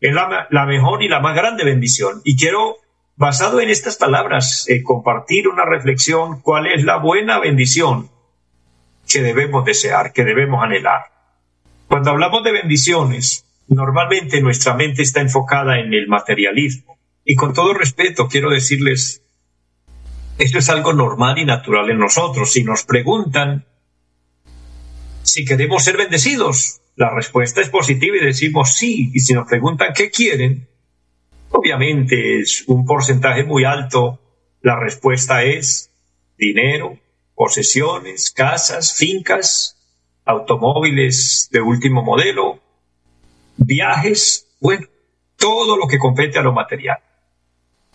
Es 0.00 0.14
la, 0.14 0.66
mejor 0.66 1.02
y 1.02 1.08
la 1.08 1.20
más 1.20 1.34
grande 1.34 1.64
bendición. 1.64 2.20
Y 2.24 2.36
quiero, 2.36 2.76
basado 3.16 3.60
en 3.60 3.70
estas 3.70 3.96
palabras, 3.96 4.66
eh, 4.68 4.82
compartir 4.82 5.48
una 5.48 5.64
reflexión, 5.64 6.40
cuál 6.40 6.66
es 6.66 6.84
la 6.84 6.96
buena 6.96 7.38
bendición 7.38 8.10
que 9.08 9.22
debemos 9.22 9.64
desear, 9.64 10.12
que 10.12 10.24
debemos 10.24 10.62
anhelar. 10.62 11.12
Cuando 11.88 12.10
hablamos 12.10 12.42
de 12.42 12.52
bendiciones, 12.52 13.46
normalmente 13.68 14.40
nuestra 14.40 14.74
mente 14.74 15.02
está 15.02 15.20
enfocada 15.20 15.78
en 15.78 15.94
el 15.94 16.08
materialismo. 16.08 16.98
Y 17.24 17.34
con 17.34 17.54
todo 17.54 17.72
respeto 17.72 18.28
quiero 18.28 18.50
decirles, 18.50 19.22
esto 20.38 20.58
es 20.58 20.68
algo 20.68 20.92
normal 20.92 21.38
y 21.38 21.44
natural 21.44 21.90
en 21.90 21.98
nosotros. 21.98 22.52
Si 22.52 22.64
nos 22.64 22.84
preguntan 22.84 23.64
si 25.24 25.44
queremos 25.44 25.82
ser 25.82 25.96
bendecidos, 25.96 26.80
la 26.96 27.10
respuesta 27.10 27.60
es 27.60 27.70
positiva 27.70 28.16
y 28.16 28.24
decimos 28.24 28.74
sí. 28.74 29.10
Y 29.12 29.20
si 29.20 29.32
nos 29.32 29.48
preguntan 29.48 29.92
qué 29.94 30.10
quieren, 30.10 30.68
obviamente 31.50 32.40
es 32.40 32.64
un 32.68 32.84
porcentaje 32.84 33.42
muy 33.44 33.64
alto. 33.64 34.20
La 34.60 34.78
respuesta 34.78 35.42
es 35.42 35.90
dinero, 36.38 36.98
posesiones, 37.34 38.30
casas, 38.30 38.96
fincas, 38.96 39.76
automóviles 40.24 41.48
de 41.50 41.60
último 41.60 42.02
modelo, 42.02 42.60
viajes, 43.56 44.48
bueno, 44.60 44.86
todo 45.36 45.76
lo 45.76 45.86
que 45.86 45.98
compete 45.98 46.38
a 46.38 46.42
lo 46.42 46.52
material. 46.52 46.98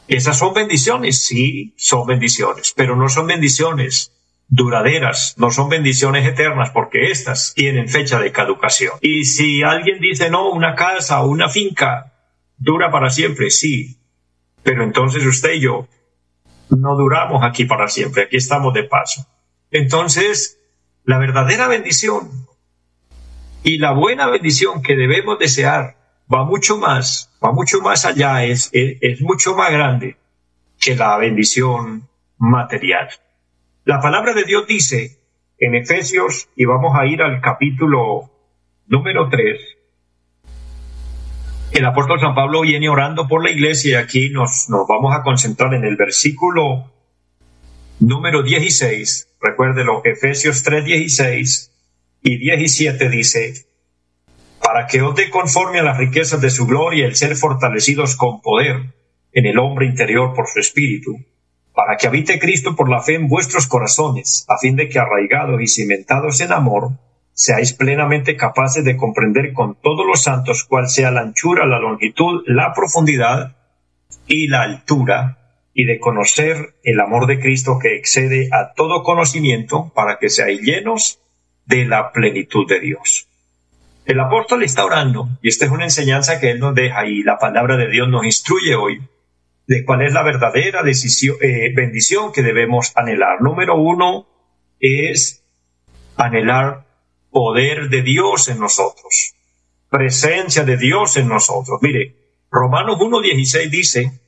Esas 0.07 0.37
son 0.37 0.53
bendiciones, 0.53 1.23
sí, 1.23 1.73
son 1.77 2.07
bendiciones, 2.07 2.73
pero 2.75 2.95
no 2.95 3.09
son 3.09 3.27
bendiciones 3.27 4.11
duraderas, 4.49 5.35
no 5.37 5.51
son 5.51 5.69
bendiciones 5.69 6.27
eternas, 6.27 6.71
porque 6.71 7.11
estas 7.11 7.53
tienen 7.55 7.87
fecha 7.87 8.19
de 8.19 8.31
caducación. 8.31 8.93
Y 9.01 9.23
si 9.25 9.63
alguien 9.63 9.99
dice, 9.99 10.29
no, 10.29 10.49
una 10.49 10.75
casa 10.75 11.21
o 11.21 11.29
una 11.29 11.47
finca 11.49 12.13
dura 12.57 12.91
para 12.91 13.09
siempre, 13.09 13.49
sí, 13.51 13.97
pero 14.63 14.83
entonces 14.83 15.25
usted 15.25 15.53
y 15.53 15.61
yo 15.61 15.87
no 16.69 16.95
duramos 16.95 17.43
aquí 17.43 17.65
para 17.65 17.87
siempre, 17.87 18.23
aquí 18.23 18.37
estamos 18.37 18.73
de 18.73 18.83
paso. 18.83 19.25
Entonces, 19.71 20.59
la 21.03 21.17
verdadera 21.17 21.67
bendición 21.67 22.29
y 23.63 23.77
la 23.77 23.93
buena 23.93 24.27
bendición 24.27 24.81
que 24.81 24.95
debemos 24.95 25.39
desear 25.39 25.95
va 26.31 26.43
mucho 26.43 26.77
más, 26.77 27.31
va 27.43 27.51
mucho 27.51 27.81
más 27.81 28.05
allá, 28.05 28.45
es, 28.45 28.69
es, 28.73 29.21
mucho 29.21 29.55
más 29.55 29.71
grande 29.71 30.17
que 30.79 30.95
la 30.95 31.17
bendición 31.17 32.07
material. 32.37 33.09
La 33.85 34.01
palabra 34.01 34.33
de 34.33 34.43
Dios 34.43 34.67
dice 34.67 35.19
en 35.57 35.75
Efesios, 35.75 36.49
y 36.55 36.65
vamos 36.65 36.95
a 36.99 37.05
ir 37.05 37.21
al 37.21 37.41
capítulo 37.41 38.29
número 38.87 39.29
3, 39.29 39.59
el 41.71 41.85
apóstol 41.85 42.19
San 42.19 42.35
Pablo 42.35 42.61
viene 42.61 42.89
orando 42.89 43.27
por 43.27 43.43
la 43.43 43.51
iglesia 43.51 43.91
y 43.91 44.03
aquí 44.03 44.29
nos, 44.31 44.69
nos 44.69 44.87
vamos 44.87 45.15
a 45.15 45.21
concentrar 45.21 45.73
en 45.73 45.85
el 45.85 45.95
versículo 45.95 46.91
número 47.99 48.43
16. 48.43 49.35
Recuérdelo, 49.39 50.01
Efesios 50.03 50.63
3, 50.63 50.83
16 50.83 51.71
y 52.23 52.37
17 52.37 53.09
dice, 53.09 53.65
para 54.61 54.87
que 54.87 55.01
os 55.01 55.15
dé 55.15 55.29
conforme 55.29 55.79
a 55.79 55.83
las 55.83 55.97
riquezas 55.97 56.41
de 56.41 56.49
su 56.49 56.65
gloria 56.65 57.05
el 57.05 57.15
ser 57.15 57.35
fortalecidos 57.35 58.15
con 58.15 58.41
poder 58.41 58.93
en 59.31 59.45
el 59.45 59.57
hombre 59.57 59.85
interior 59.85 60.33
por 60.33 60.47
su 60.47 60.59
espíritu, 60.59 61.17
para 61.73 61.97
que 61.97 62.07
habite 62.07 62.39
Cristo 62.39 62.75
por 62.75 62.89
la 62.89 63.01
fe 63.01 63.15
en 63.15 63.27
vuestros 63.27 63.67
corazones, 63.67 64.45
a 64.47 64.57
fin 64.57 64.75
de 64.75 64.89
que 64.89 64.99
arraigados 64.99 65.61
y 65.61 65.67
cimentados 65.67 66.41
en 66.41 66.51
amor, 66.51 66.91
seáis 67.33 67.73
plenamente 67.73 68.35
capaces 68.35 68.83
de 68.83 68.97
comprender 68.97 69.53
con 69.53 69.75
todos 69.75 70.05
los 70.05 70.23
santos 70.23 70.65
cuál 70.65 70.89
sea 70.89 71.11
la 71.11 71.21
anchura, 71.21 71.65
la 71.65 71.79
longitud, 71.79 72.43
la 72.47 72.73
profundidad 72.73 73.55
y 74.27 74.47
la 74.47 74.63
altura, 74.63 75.37
y 75.73 75.85
de 75.85 75.99
conocer 75.99 76.75
el 76.83 76.99
amor 76.99 77.27
de 77.27 77.39
Cristo 77.39 77.79
que 77.79 77.95
excede 77.95 78.49
a 78.51 78.73
todo 78.73 79.03
conocimiento 79.03 79.91
para 79.95 80.17
que 80.19 80.29
seáis 80.29 80.59
llenos 80.61 81.19
de 81.65 81.85
la 81.85 82.11
plenitud 82.11 82.67
de 82.67 82.81
Dios. 82.81 83.27
El 84.05 84.19
apóstol 84.19 84.63
está 84.63 84.83
orando 84.83 85.29
y 85.41 85.49
esta 85.49 85.65
es 85.65 85.71
una 85.71 85.85
enseñanza 85.85 86.39
que 86.39 86.51
él 86.51 86.59
nos 86.59 86.75
deja 86.75 87.05
y 87.05 87.23
la 87.23 87.37
palabra 87.37 87.77
de 87.77 87.87
Dios 87.87 88.09
nos 88.09 88.25
instruye 88.25 88.75
hoy 88.75 89.01
de 89.69 89.85
cuál 89.85 90.01
es 90.01 90.13
la 90.13 90.23
verdadera 90.23 90.81
decisión, 90.81 91.37
eh, 91.41 91.71
bendición 91.75 92.31
que 92.33 92.41
debemos 92.41 92.91
anhelar. 92.95 93.39
Número 93.39 93.75
uno 93.75 94.27
es 94.79 95.43
anhelar 96.17 96.87
poder 97.29 97.87
de 97.89 98.01
Dios 98.01 98.47
en 98.47 98.59
nosotros, 98.59 99.35
presencia 99.87 100.63
de 100.63 100.75
Dios 100.75 101.17
en 101.17 101.27
nosotros. 101.27 101.77
Mire, 101.83 102.15
Romanos 102.49 102.97
1.16 102.97 103.69
dice, 103.69 104.19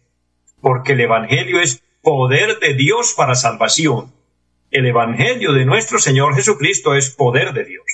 porque 0.62 0.92
el 0.92 1.02
Evangelio 1.02 1.60
es 1.60 1.82
poder 2.04 2.60
de 2.60 2.76
Dios 2.76 3.16
para 3.18 3.34
salvación. 3.34 4.14
El 4.70 4.86
Evangelio 4.86 5.54
de 5.54 5.66
nuestro 5.66 5.98
Señor 5.98 6.36
Jesucristo 6.36 6.94
es 6.94 7.10
poder 7.10 7.54
de 7.54 7.66
Dios. 7.66 7.86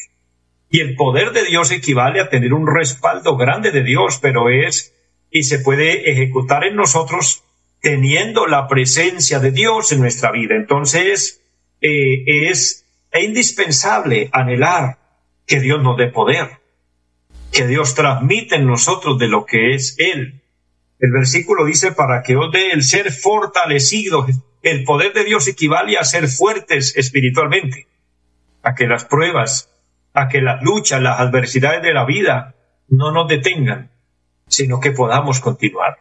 Y 0.70 0.82
el 0.82 0.98
poder 0.98 1.32
de 1.32 1.46
Dios 1.46 1.72
equivale 1.72 2.20
a 2.20 2.28
tener 2.28 2.54
un 2.54 2.68
respaldo 2.68 3.38
grande 3.38 3.72
de 3.72 3.84
Dios, 3.84 4.20
pero 4.22 4.50
es 4.50 4.97
y 5.32 5.44
se 5.44 5.60
puede 5.60 6.12
ejecutar 6.12 6.64
en 6.64 6.76
nosotros 6.76 7.44
teniendo 7.82 8.48
la 8.48 8.68
presencia 8.68 9.40
de 9.40 9.52
Dios 9.52 9.92
en 9.92 10.00
nuestra 10.00 10.32
vida. 10.32 10.56
Entonces, 10.56 11.42
eh, 11.82 12.50
es 12.50 12.86
indispensable 13.14 14.30
anhelar 14.32 14.98
que 15.46 15.60
Dios 15.60 15.82
nos 15.82 15.98
dé 15.98 16.08
poder, 16.08 16.50
que 17.52 17.68
Dios 17.68 17.96
transmite 17.96 18.56
en 18.56 18.68
nosotros 18.68 19.18
de 19.18 19.28
lo 19.28 19.46
que 19.46 19.74
es 19.74 19.96
Él. 19.98 20.42
El 21.00 21.12
versículo 21.12 21.66
dice, 21.66 21.92
para 21.92 22.24
que 22.24 22.36
os 22.36 22.52
dé 22.52 22.72
el 22.72 22.84
ser 22.84 23.12
fortalecido. 23.12 24.26
El 24.64 24.84
poder 24.84 25.14
de 25.14 25.24
Dios 25.24 25.48
equivale 25.48 25.98
a 25.98 26.04
ser 26.04 26.28
fuertes 26.28 26.98
espiritualmente, 26.98 27.88
a 28.64 28.74
que 28.74 28.88
las 28.88 29.06
pruebas, 29.06 29.72
a 30.14 30.28
que 30.28 30.42
las 30.42 30.62
luchas, 30.64 31.02
las 31.02 31.20
adversidades 31.20 31.84
de 31.84 31.94
la 31.94 32.06
vida 32.06 32.56
no 32.90 33.12
nos 33.12 33.28
detengan, 33.28 33.92
sino 34.58 34.80
que 34.80 34.90
podamos 34.90 35.40
continuar. 35.40 36.00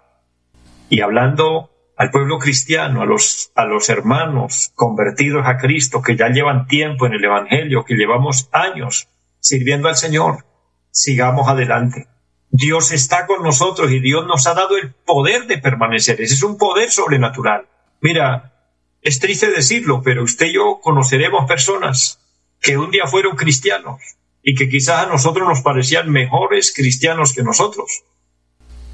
Y 0.88 1.02
hablando 1.02 1.70
al 1.94 2.10
pueblo 2.10 2.38
cristiano, 2.38 3.02
a 3.02 3.04
los, 3.04 3.52
a 3.54 3.66
los 3.66 3.90
hermanos 3.90 4.72
convertidos 4.74 5.46
a 5.46 5.58
Cristo 5.58 6.00
que 6.00 6.16
ya 6.16 6.28
llevan 6.28 6.66
tiempo 6.66 7.04
en 7.04 7.12
el 7.12 7.22
Evangelio, 7.22 7.84
que 7.84 7.96
llevamos 7.96 8.48
años 8.52 9.10
sirviendo 9.40 9.88
al 9.88 9.96
Señor, 9.96 10.46
sigamos 10.90 11.48
adelante. 11.48 12.06
Dios 12.48 12.92
está 12.92 13.26
con 13.26 13.42
nosotros 13.42 13.90
y 13.90 14.00
Dios 14.00 14.26
nos 14.26 14.46
ha 14.46 14.54
dado 14.54 14.78
el 14.78 14.94
poder 14.94 15.46
de 15.46 15.58
permanecer. 15.58 16.22
Ese 16.22 16.32
es 16.32 16.42
un 16.42 16.56
poder 16.56 16.90
sobrenatural. 16.90 17.66
Mira, 18.00 18.54
es 19.02 19.18
triste 19.18 19.50
decirlo, 19.50 20.00
pero 20.02 20.22
usted 20.22 20.46
y 20.46 20.54
yo 20.54 20.80
conoceremos 20.82 21.44
personas 21.44 22.20
que 22.62 22.78
un 22.78 22.90
día 22.90 23.06
fueron 23.06 23.36
cristianos 23.36 24.00
y 24.42 24.54
que 24.54 24.70
quizás 24.70 25.04
a 25.04 25.10
nosotros 25.10 25.46
nos 25.46 25.60
parecían 25.60 26.10
mejores 26.10 26.72
cristianos 26.74 27.34
que 27.34 27.42
nosotros. 27.42 28.04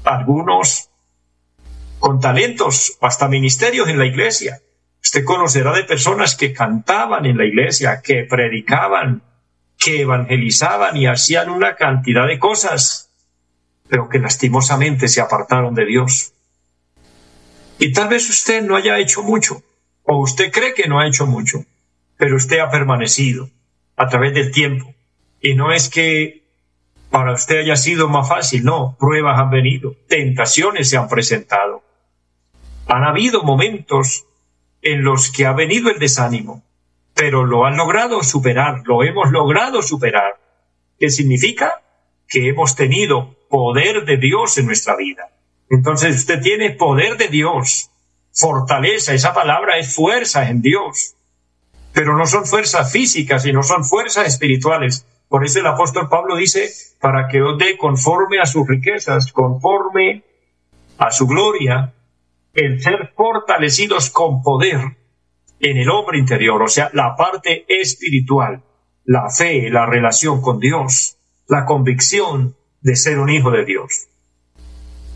Algunos 0.03 0.89
con 1.99 2.19
talentos, 2.19 2.97
hasta 2.99 3.29
ministerios 3.29 3.87
en 3.87 3.97
la 3.97 4.05
iglesia. 4.05 4.59
Usted 5.01 5.23
conocerá 5.23 5.71
de 5.71 5.85
personas 5.85 6.35
que 6.35 6.51
cantaban 6.51 7.25
en 7.25 7.37
la 7.37 7.45
iglesia, 7.45 8.01
que 8.01 8.25
predicaban, 8.25 9.23
que 9.77 10.01
evangelizaban 10.01 10.97
y 10.97 11.07
hacían 11.07 11.49
una 11.49 11.75
cantidad 11.75 12.27
de 12.27 12.39
cosas, 12.39 13.09
pero 13.87 14.09
que 14.09 14.19
lastimosamente 14.19 15.07
se 15.07 15.21
apartaron 15.21 15.75
de 15.75 15.85
Dios. 15.85 16.33
Y 17.79 17.93
tal 17.93 18.09
vez 18.09 18.29
usted 18.29 18.61
no 18.63 18.75
haya 18.75 18.99
hecho 18.99 19.23
mucho, 19.23 19.63
o 20.03 20.17
usted 20.17 20.51
cree 20.51 20.73
que 20.73 20.89
no 20.89 20.99
ha 20.99 21.07
hecho 21.07 21.25
mucho, 21.25 21.63
pero 22.17 22.35
usted 22.35 22.59
ha 22.59 22.69
permanecido 22.69 23.49
a 23.95 24.09
través 24.09 24.33
del 24.33 24.51
tiempo. 24.51 24.93
Y 25.41 25.55
no 25.55 25.71
es 25.71 25.89
que 25.89 26.42
para 27.13 27.33
usted 27.33 27.59
haya 27.59 27.75
sido 27.75 28.09
más 28.09 28.27
fácil, 28.27 28.63
no, 28.63 28.97
pruebas 28.99 29.39
han 29.39 29.51
venido, 29.51 29.95
tentaciones 30.07 30.89
se 30.89 30.97
han 30.97 31.07
presentado. 31.07 31.83
Han 32.87 33.03
habido 33.03 33.43
momentos 33.43 34.25
en 34.81 35.03
los 35.03 35.31
que 35.31 35.45
ha 35.45 35.53
venido 35.53 35.91
el 35.91 35.99
desánimo, 35.99 36.63
pero 37.13 37.45
lo 37.45 37.65
han 37.65 37.77
logrado 37.77 38.23
superar, 38.23 38.81
lo 38.85 39.03
hemos 39.03 39.29
logrado 39.29 39.83
superar. 39.83 40.39
¿Qué 40.99 41.11
significa? 41.11 41.83
Que 42.27 42.49
hemos 42.49 42.75
tenido 42.75 43.35
poder 43.47 44.05
de 44.05 44.17
Dios 44.17 44.57
en 44.57 44.65
nuestra 44.65 44.95
vida. 44.95 45.29
Entonces 45.69 46.15
usted 46.15 46.41
tiene 46.41 46.71
poder 46.71 47.17
de 47.17 47.27
Dios, 47.27 47.91
fortaleza, 48.31 49.13
esa 49.13 49.35
palabra 49.35 49.77
es 49.77 49.93
fuerza 49.93 50.49
en 50.49 50.63
Dios, 50.63 51.13
pero 51.93 52.17
no 52.17 52.25
son 52.25 52.47
fuerzas 52.47 52.91
físicas, 52.91 53.43
sino 53.43 53.61
son 53.61 53.85
fuerzas 53.85 54.27
espirituales. 54.27 55.05
Por 55.33 55.43
eso 55.43 55.61
el 55.61 55.65
apóstol 55.65 56.09
Pablo 56.09 56.35
dice, 56.35 56.69
para 57.01 57.27
que 57.27 57.41
os 57.41 57.57
dé 57.57 57.75
conforme 57.75 58.39
a 58.39 58.45
sus 58.45 58.67
riquezas, 58.67 59.31
conforme 59.31 60.21
a 60.99 61.09
su 61.09 61.25
gloria, 61.25 61.91
el 62.53 62.79
ser 62.79 63.13
fortalecidos 63.15 64.11
con 64.11 64.43
poder 64.43 64.95
en 65.59 65.77
el 65.77 65.89
hombre 65.89 66.19
interior, 66.19 66.61
o 66.61 66.67
sea, 66.67 66.91
la 66.93 67.15
parte 67.15 67.65
espiritual, 67.67 68.61
la 69.05 69.27
fe, 69.31 69.71
la 69.71 69.87
relación 69.87 70.39
con 70.39 70.59
Dios, 70.59 71.17
la 71.47 71.65
convicción 71.65 72.55
de 72.81 72.95
ser 72.95 73.17
un 73.17 73.31
hijo 73.31 73.49
de 73.49 73.65
Dios. 73.65 74.09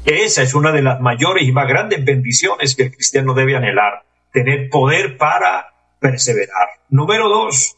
Esa 0.03 0.41
es 0.41 0.56
una 0.56 0.71
de 0.71 0.82
las 0.82 0.99
mayores 0.99 1.43
y 1.43 1.51
más 1.51 1.67
grandes 1.67 2.03
bendiciones 2.03 2.75
que 2.75 2.86
el 2.86 2.91
cristiano 2.91 3.36
debe 3.36 3.56
anhelar, 3.56 4.03
tener 4.34 4.71
poder 4.71 5.15
para 5.15 5.67
perseverar. 5.99 6.69
Número 6.89 7.30
dos, 7.30 7.76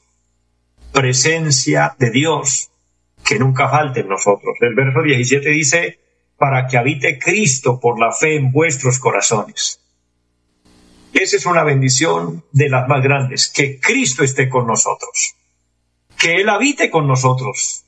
presencia 0.91 1.95
de 1.97 2.11
Dios 2.11 2.69
que 3.23 3.37
nunca 3.37 3.69
falte 3.69 4.01
en 4.01 4.09
nosotros. 4.09 4.55
El 4.61 4.75
verso 4.75 5.01
17 5.03 5.49
dice, 5.49 5.99
para 6.37 6.67
que 6.67 6.77
habite 6.77 7.19
Cristo 7.19 7.79
por 7.79 7.99
la 7.99 8.11
fe 8.11 8.35
en 8.35 8.51
vuestros 8.51 8.97
corazones. 8.99 9.81
Esa 11.13 11.37
es 11.37 11.45
una 11.45 11.63
bendición 11.63 12.43
de 12.51 12.69
las 12.69 12.87
más 12.87 13.03
grandes, 13.03 13.49
que 13.49 13.79
Cristo 13.79 14.23
esté 14.23 14.47
con 14.47 14.67
nosotros, 14.67 15.35
que 16.17 16.35
Él 16.35 16.49
habite 16.49 16.89
con 16.89 17.07
nosotros. 17.07 17.83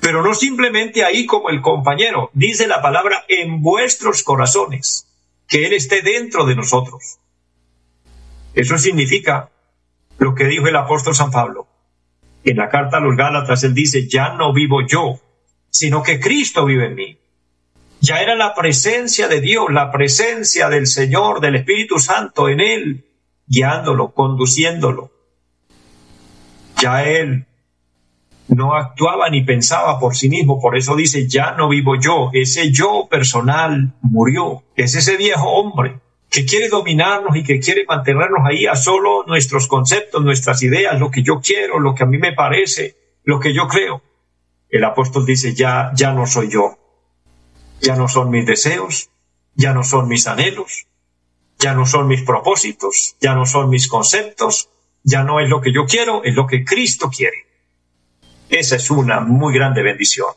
Pero 0.00 0.22
no 0.22 0.34
simplemente 0.34 1.04
ahí 1.04 1.26
como 1.26 1.50
el 1.50 1.60
compañero, 1.60 2.30
dice 2.32 2.66
la 2.66 2.82
palabra 2.82 3.24
en 3.28 3.62
vuestros 3.62 4.22
corazones, 4.22 5.06
que 5.46 5.66
Él 5.66 5.72
esté 5.72 6.02
dentro 6.02 6.46
de 6.46 6.56
nosotros. 6.56 7.18
Eso 8.54 8.78
significa 8.78 9.50
lo 10.18 10.34
que 10.34 10.46
dijo 10.46 10.66
el 10.66 10.76
apóstol 10.76 11.14
San 11.14 11.30
Pablo. 11.30 11.66
En 12.44 12.56
la 12.56 12.68
carta 12.68 12.98
a 12.98 13.00
los 13.00 13.16
Gálatas 13.16 13.64
él 13.64 13.74
dice, 13.74 14.08
ya 14.08 14.34
no 14.34 14.52
vivo 14.52 14.86
yo, 14.86 15.20
sino 15.68 16.02
que 16.02 16.20
Cristo 16.20 16.64
vive 16.64 16.86
en 16.86 16.94
mí. 16.94 17.18
Ya 18.00 18.20
era 18.20 18.36
la 18.36 18.54
presencia 18.54 19.26
de 19.26 19.40
Dios, 19.40 19.66
la 19.70 19.90
presencia 19.90 20.68
del 20.68 20.86
Señor, 20.86 21.40
del 21.40 21.56
Espíritu 21.56 21.98
Santo 21.98 22.48
en 22.48 22.60
él, 22.60 23.06
guiándolo, 23.46 24.12
conduciéndolo. 24.12 25.10
Ya 26.80 27.04
él 27.04 27.46
no 28.48 28.74
actuaba 28.74 29.28
ni 29.28 29.42
pensaba 29.42 29.98
por 29.98 30.14
sí 30.14 30.28
mismo, 30.28 30.60
por 30.60 30.76
eso 30.76 30.94
dice, 30.94 31.26
ya 31.26 31.52
no 31.52 31.68
vivo 31.68 31.98
yo, 31.98 32.30
ese 32.32 32.70
yo 32.70 33.08
personal 33.10 33.94
murió, 34.02 34.62
es 34.76 34.94
ese 34.94 35.16
viejo 35.16 35.48
hombre 35.48 36.00
que 36.36 36.44
quiere 36.44 36.68
dominarnos 36.68 37.34
y 37.34 37.42
que 37.42 37.58
quiere 37.60 37.86
mantenernos 37.86 38.40
ahí 38.44 38.66
a 38.66 38.76
solo 38.76 39.24
nuestros 39.26 39.66
conceptos, 39.68 40.22
nuestras 40.22 40.62
ideas, 40.62 41.00
lo 41.00 41.10
que 41.10 41.22
yo 41.22 41.40
quiero, 41.40 41.80
lo 41.80 41.94
que 41.94 42.02
a 42.02 42.06
mí 42.06 42.18
me 42.18 42.34
parece, 42.34 42.94
lo 43.24 43.40
que 43.40 43.54
yo 43.54 43.66
creo 43.66 44.02
el 44.68 44.84
apóstol 44.84 45.24
dice, 45.24 45.54
ya, 45.54 45.92
ya 45.94 46.12
no 46.12 46.26
soy 46.26 46.50
yo, 46.50 46.76
ya 47.80 47.96
no 47.96 48.06
son 48.06 48.28
mis 48.28 48.44
deseos, 48.44 49.08
ya 49.54 49.72
no 49.72 49.82
son 49.82 50.08
mis 50.08 50.26
anhelos, 50.26 50.86
ya 51.58 51.72
no 51.72 51.86
son 51.86 52.06
mis 52.06 52.20
propósitos, 52.20 53.16
ya 53.18 53.34
no 53.34 53.46
son 53.46 53.70
mis 53.70 53.88
conceptos, 53.88 54.68
ya 55.04 55.22
no 55.22 55.40
es 55.40 55.48
lo 55.48 55.62
que 55.62 55.72
yo 55.72 55.86
quiero, 55.86 56.22
es 56.22 56.34
lo 56.34 56.46
que 56.46 56.66
Cristo 56.66 57.08
quiere. 57.08 57.46
Esa 58.50 58.76
es 58.76 58.90
una 58.90 59.20
muy 59.20 59.54
grande 59.54 59.82
bendición. 59.82 60.34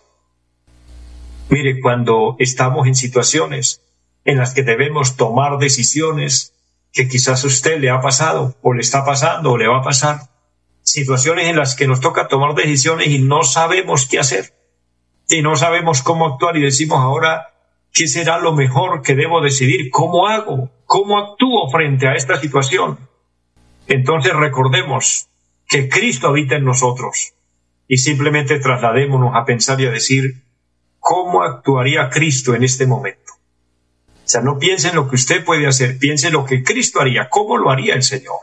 Mire, 1.49 1.81
cuando 1.81 2.37
estamos 2.39 2.87
en 2.87 2.95
situaciones 2.95 3.81
en 4.25 4.37
las 4.37 4.53
que 4.53 4.63
debemos 4.63 5.15
tomar 5.17 5.57
decisiones 5.57 6.53
que 6.93 7.07
quizás 7.07 7.43
a 7.43 7.47
usted 7.47 7.79
le 7.79 7.89
ha 7.89 8.01
pasado 8.01 8.55
o 8.61 8.73
le 8.73 8.81
está 8.81 9.05
pasando 9.05 9.51
o 9.51 9.57
le 9.57 9.67
va 9.67 9.79
a 9.79 9.83
pasar, 9.83 10.21
situaciones 10.81 11.47
en 11.47 11.55
las 11.55 11.75
que 11.75 11.87
nos 11.87 11.99
toca 11.99 12.27
tomar 12.27 12.55
decisiones 12.55 13.07
y 13.07 13.19
no 13.19 13.43
sabemos 13.43 14.07
qué 14.07 14.19
hacer 14.19 14.53
y 15.27 15.41
no 15.41 15.55
sabemos 15.55 16.01
cómo 16.01 16.25
actuar 16.25 16.57
y 16.57 16.61
decimos 16.61 16.99
ahora 16.99 17.53
qué 17.93 18.07
será 18.07 18.39
lo 18.39 18.53
mejor 18.53 19.01
que 19.01 19.15
debo 19.15 19.41
decidir, 19.41 19.89
cómo 19.91 20.27
hago, 20.27 20.71
cómo 20.85 21.19
actúo 21.19 21.69
frente 21.69 22.07
a 22.07 22.15
esta 22.15 22.39
situación. 22.39 22.97
Entonces 23.87 24.33
recordemos 24.33 25.27
que 25.67 25.87
Cristo 25.87 26.27
habita 26.27 26.55
en 26.55 26.65
nosotros 26.65 27.33
y 27.87 27.97
simplemente 27.97 28.59
trasladémonos 28.59 29.35
a 29.35 29.45
pensar 29.45 29.79
y 29.81 29.85
a 29.85 29.91
decir 29.91 30.43
cómo 30.99 31.43
actuaría 31.43 32.09
Cristo 32.09 32.55
en 32.55 32.63
este 32.63 32.85
momento. 32.87 33.28
Sea, 34.29 34.41
no 34.41 34.59
piense 34.59 34.89
en 34.89 34.95
lo 34.95 35.09
que 35.09 35.15
usted 35.15 35.43
puede 35.43 35.65
hacer, 35.65 35.97
piense 35.97 36.27
en 36.27 36.33
lo 36.33 36.45
que 36.45 36.61
Cristo 36.61 37.01
haría, 37.01 37.29
cómo 37.29 37.57
lo 37.57 37.71
haría 37.71 37.95
el 37.95 38.03
Señor. 38.03 38.41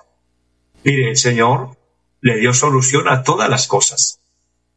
Mire, 0.82 1.10
el 1.10 1.16
Señor 1.16 1.76
le 2.20 2.38
dio 2.38 2.52
solución 2.52 3.06
a 3.06 3.22
todas 3.22 3.48
las 3.48 3.68
cosas, 3.68 4.20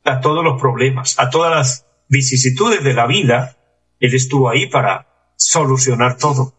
a 0.03 0.19
todos 0.21 0.43
los 0.43 0.61
problemas, 0.61 1.17
a 1.17 1.31
todas 1.31 1.51
las 1.51 1.85
vicisitudes 2.09 2.83
de 2.83 2.93
la 2.93 3.07
vida. 3.07 3.57
Él 3.99 4.13
estuvo 4.13 4.51
ahí 4.51 4.67
para 4.67 5.07
solucionar 5.35 6.15
todo. 6.19 6.53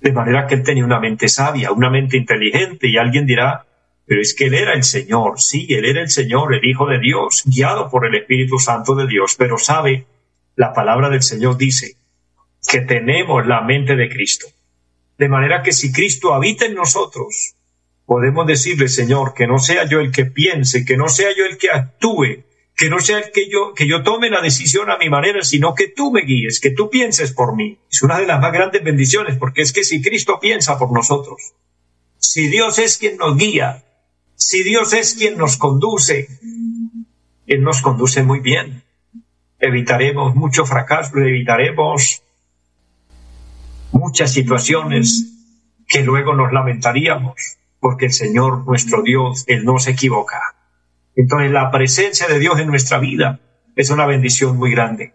De 0.00 0.10
manera 0.10 0.48
que 0.48 0.56
él 0.56 0.64
tenía 0.64 0.84
una 0.84 0.98
mente 0.98 1.28
sabia, 1.28 1.70
una 1.70 1.88
mente 1.88 2.16
inteligente 2.16 2.88
y 2.88 2.96
alguien 2.96 3.26
dirá, 3.26 3.64
pero 4.06 4.20
es 4.20 4.34
que 4.34 4.46
él 4.46 4.54
era 4.54 4.72
el 4.72 4.82
Señor, 4.82 5.40
sí, 5.40 5.68
él 5.70 5.84
era 5.84 6.00
el 6.00 6.10
Señor, 6.10 6.52
el 6.52 6.64
Hijo 6.64 6.88
de 6.88 6.98
Dios, 6.98 7.44
guiado 7.46 7.88
por 7.90 8.06
el 8.06 8.16
Espíritu 8.16 8.58
Santo 8.58 8.96
de 8.96 9.06
Dios, 9.06 9.36
pero 9.38 9.56
sabe, 9.56 10.08
la 10.56 10.72
palabra 10.72 11.10
del 11.10 11.22
Señor 11.22 11.56
dice 11.56 11.94
que 12.66 12.80
tenemos 12.80 13.46
la 13.46 13.60
mente 13.62 13.96
de 13.96 14.08
Cristo. 14.08 14.46
De 15.18 15.28
manera 15.28 15.62
que 15.62 15.72
si 15.72 15.92
Cristo 15.92 16.34
habita 16.34 16.64
en 16.66 16.74
nosotros, 16.74 17.54
podemos 18.06 18.46
decirle, 18.46 18.88
Señor, 18.88 19.34
que 19.34 19.46
no 19.46 19.58
sea 19.58 19.88
yo 19.88 20.00
el 20.00 20.10
que 20.10 20.26
piense, 20.26 20.84
que 20.84 20.96
no 20.96 21.08
sea 21.08 21.28
yo 21.36 21.44
el 21.44 21.56
que 21.56 21.70
actúe, 21.70 22.44
que 22.76 22.90
no 22.90 22.98
sea 22.98 23.22
que 23.30 23.48
yo, 23.48 23.72
que 23.74 23.86
yo 23.86 24.02
tome 24.02 24.30
la 24.30 24.40
decisión 24.40 24.90
a 24.90 24.98
mi 24.98 25.08
manera, 25.08 25.42
sino 25.42 25.74
que 25.74 25.88
tú 25.88 26.10
me 26.10 26.22
guíes, 26.22 26.60
que 26.60 26.70
tú 26.70 26.90
pienses 26.90 27.32
por 27.32 27.54
mí. 27.54 27.78
Es 27.90 28.02
una 28.02 28.18
de 28.18 28.26
las 28.26 28.40
más 28.40 28.52
grandes 28.52 28.82
bendiciones, 28.82 29.36
porque 29.38 29.62
es 29.62 29.72
que 29.72 29.84
si 29.84 30.02
Cristo 30.02 30.38
piensa 30.40 30.78
por 30.78 30.92
nosotros, 30.92 31.54
si 32.18 32.48
Dios 32.48 32.78
es 32.78 32.98
quien 32.98 33.16
nos 33.16 33.36
guía, 33.36 33.84
si 34.34 34.64
Dios 34.64 34.92
es 34.92 35.14
quien 35.14 35.38
nos 35.38 35.56
conduce, 35.56 36.28
Él 37.46 37.62
nos 37.62 37.80
conduce 37.80 38.24
muy 38.24 38.40
bien. 38.40 38.82
Evitaremos 39.60 40.34
mucho 40.34 40.66
fracaso, 40.66 41.16
evitaremos 41.18 42.23
muchas 43.94 44.32
situaciones 44.32 45.32
que 45.88 46.02
luego 46.02 46.34
nos 46.34 46.52
lamentaríamos, 46.52 47.34
porque 47.80 48.06
el 48.06 48.12
Señor 48.12 48.66
nuestro 48.66 49.02
Dios, 49.02 49.44
Él 49.46 49.64
no 49.64 49.78
se 49.78 49.92
equivoca. 49.92 50.40
Entonces 51.16 51.50
la 51.50 51.70
presencia 51.70 52.26
de 52.26 52.38
Dios 52.38 52.58
en 52.58 52.68
nuestra 52.68 52.98
vida 52.98 53.40
es 53.76 53.90
una 53.90 54.06
bendición 54.06 54.56
muy 54.56 54.70
grande. 54.72 55.12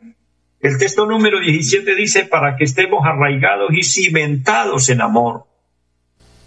El 0.62 0.78
texto 0.78 1.06
número 1.06 1.40
17 1.40 1.96
dice, 1.96 2.26
para 2.26 2.56
que 2.58 2.64
estemos 2.64 3.06
arraigados 3.06 3.70
y 3.72 3.84
cimentados 3.84 4.90
en 4.90 5.02
amor. 5.02 5.46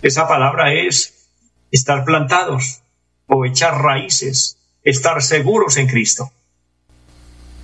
Esa 0.03 0.27
palabra 0.27 0.75
es 0.75 1.31
estar 1.71 2.05
plantados 2.05 2.83
o 3.27 3.47
echar 3.47 3.81
raíces, 3.81 4.59
estar 4.83 5.23
seguros 5.23 5.77
en 5.77 5.87
Cristo. 5.87 6.31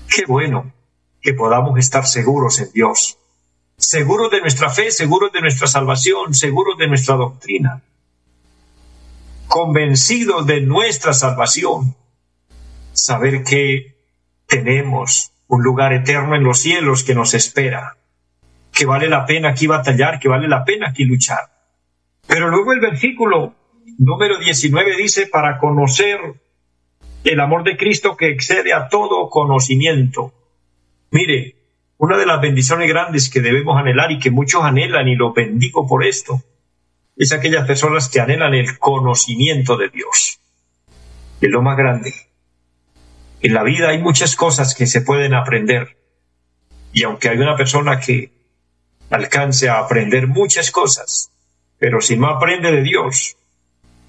Qué 0.08 0.24
bueno 0.26 0.72
que 1.20 1.34
podamos 1.34 1.78
estar 1.78 2.06
seguros 2.06 2.58
en 2.60 2.72
Dios, 2.72 3.17
seguros 3.78 4.30
de 4.30 4.42
nuestra 4.42 4.68
fe, 4.68 4.90
seguros 4.90 5.32
de 5.32 5.40
nuestra 5.40 5.66
salvación, 5.66 6.34
seguros 6.34 6.76
de 6.76 6.88
nuestra 6.88 7.16
doctrina 7.16 7.82
convencidos 9.48 10.46
de 10.46 10.60
nuestra 10.60 11.12
salvación, 11.14 11.96
saber 12.92 13.42
que 13.42 13.96
tenemos 14.46 15.32
un 15.48 15.62
lugar 15.62 15.92
eterno 15.94 16.36
en 16.36 16.44
los 16.44 16.60
cielos 16.60 17.02
que 17.02 17.14
nos 17.14 17.34
espera, 17.34 17.96
que 18.72 18.86
vale 18.86 19.08
la 19.08 19.24
pena 19.24 19.50
aquí 19.50 19.66
batallar, 19.66 20.20
que 20.20 20.28
vale 20.28 20.46
la 20.46 20.64
pena 20.64 20.90
aquí 20.90 21.04
luchar. 21.04 21.50
Pero 22.26 22.48
luego 22.48 22.74
el 22.74 22.80
versículo 22.80 23.54
número 23.98 24.38
19 24.38 24.96
dice, 24.96 25.26
para 25.26 25.58
conocer 25.58 26.20
el 27.24 27.40
amor 27.40 27.64
de 27.64 27.78
Cristo 27.78 28.16
que 28.16 28.28
excede 28.28 28.74
a 28.74 28.88
todo 28.88 29.30
conocimiento. 29.30 30.32
Mire, 31.10 31.56
una 31.98 32.16
de 32.16 32.26
las 32.26 32.40
bendiciones 32.40 32.88
grandes 32.88 33.28
que 33.28 33.40
debemos 33.40 33.76
anhelar 33.76 34.10
y 34.12 34.18
que 34.18 34.30
muchos 34.30 34.62
anhelan 34.62 35.08
y 35.08 35.16
lo 35.16 35.32
bendigo 35.32 35.86
por 35.86 36.04
esto, 36.04 36.40
es 37.16 37.32
aquellas 37.32 37.66
personas 37.66 38.08
que 38.08 38.20
anhelan 38.20 38.54
el 38.54 38.78
conocimiento 38.78 39.76
de 39.76 39.88
Dios. 39.88 40.40
Es 41.40 41.50
lo 41.50 41.60
más 41.60 41.76
grande. 41.76 42.14
En 43.40 43.52
la 43.52 43.64
vida 43.64 43.90
hay 43.90 44.00
muchas 44.00 44.36
cosas 44.36 44.76
que 44.76 44.86
se 44.86 45.02
pueden 45.02 45.34
aprender. 45.34 45.96
Y 46.92 47.02
aunque 47.02 47.28
hay 47.28 47.38
una 47.38 47.56
persona 47.56 47.98
que 47.98 48.32
alcance 49.10 49.68
a 49.68 49.78
aprender 49.78 50.28
muchas 50.28 50.70
cosas, 50.70 51.32
pero 51.78 52.00
si 52.00 52.16
no 52.16 52.28
aprende 52.28 52.70
de 52.70 52.82
Dios, 52.82 53.36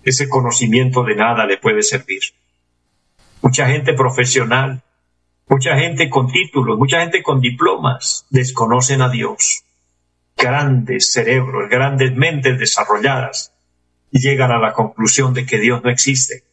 ese 0.03 0.29
conocimiento 0.29 1.03
de 1.03 1.15
nada 1.15 1.45
le 1.45 1.57
puede 1.57 1.81
servir. 1.81 2.21
Mucha 3.41 3.67
gente 3.67 3.93
profesional, 3.93 4.83
mucha 5.49 5.77
gente 5.77 6.09
con 6.09 6.31
títulos, 6.31 6.77
mucha 6.77 7.01
gente 7.01 7.23
con 7.23 7.41
diplomas 7.41 8.25
desconocen 8.29 9.01
a 9.01 9.09
Dios 9.09 9.63
grandes 10.37 11.11
cerebros, 11.11 11.69
grandes 11.69 12.15
mentes 12.15 12.57
desarrolladas, 12.57 13.53
llegan 14.09 14.51
a 14.51 14.59
la 14.59 14.71
conclusión 14.73 15.33
de 15.33 15.45
que 15.45 15.59
Dios 15.59 15.83
no 15.83 15.89
existe. 15.89 16.43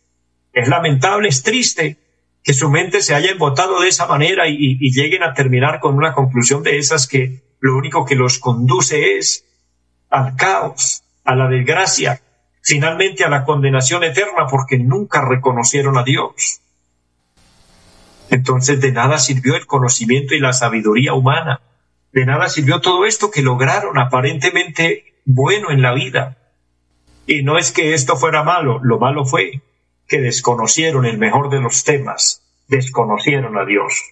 Es 0.52 0.68
lamentable, 0.68 1.28
es 1.28 1.42
triste 1.42 1.98
que 2.42 2.52
su 2.52 2.68
mente 2.68 3.00
se 3.00 3.14
haya 3.14 3.30
embotado 3.30 3.80
de 3.80 3.88
esa 3.88 4.06
manera 4.06 4.48
y, 4.48 4.56
y 4.58 4.92
lleguen 4.92 5.22
a 5.22 5.34
terminar 5.34 5.78
con 5.78 5.94
una 5.94 6.12
conclusión 6.12 6.62
de 6.62 6.78
esas 6.78 7.06
que 7.06 7.42
lo 7.60 7.76
único 7.76 8.04
que 8.04 8.16
los 8.16 8.38
conduce 8.38 9.18
es 9.18 9.44
al 10.10 10.36
caos, 10.36 11.04
a 11.24 11.34
la 11.34 11.48
desgracia, 11.48 12.20
finalmente 12.62 13.24
a 13.24 13.28
la 13.28 13.44
condenación 13.44 14.04
eterna 14.04 14.46
porque 14.50 14.78
nunca 14.78 15.24
reconocieron 15.24 15.96
a 15.98 16.04
Dios. 16.04 16.60
Entonces 18.30 18.80
de 18.80 18.92
nada 18.92 19.18
sirvió 19.18 19.56
el 19.56 19.66
conocimiento 19.66 20.34
y 20.34 20.40
la 20.40 20.52
sabiduría 20.52 21.14
humana 21.14 21.60
de 22.16 22.24
nada 22.24 22.48
sirvió 22.48 22.80
todo 22.80 23.04
esto 23.04 23.30
que 23.30 23.42
lograron 23.42 23.98
aparentemente 23.98 25.20
bueno 25.26 25.70
en 25.70 25.82
la 25.82 25.92
vida. 25.92 26.38
Y 27.26 27.42
no 27.42 27.58
es 27.58 27.72
que 27.72 27.92
esto 27.92 28.16
fuera 28.16 28.42
malo, 28.42 28.80
lo 28.82 28.98
malo 28.98 29.26
fue 29.26 29.60
que 30.08 30.22
desconocieron 30.22 31.04
el 31.04 31.18
mejor 31.18 31.50
de 31.50 31.60
los 31.60 31.84
temas, 31.84 32.42
desconocieron 32.68 33.58
a 33.58 33.66
Dios. 33.66 34.02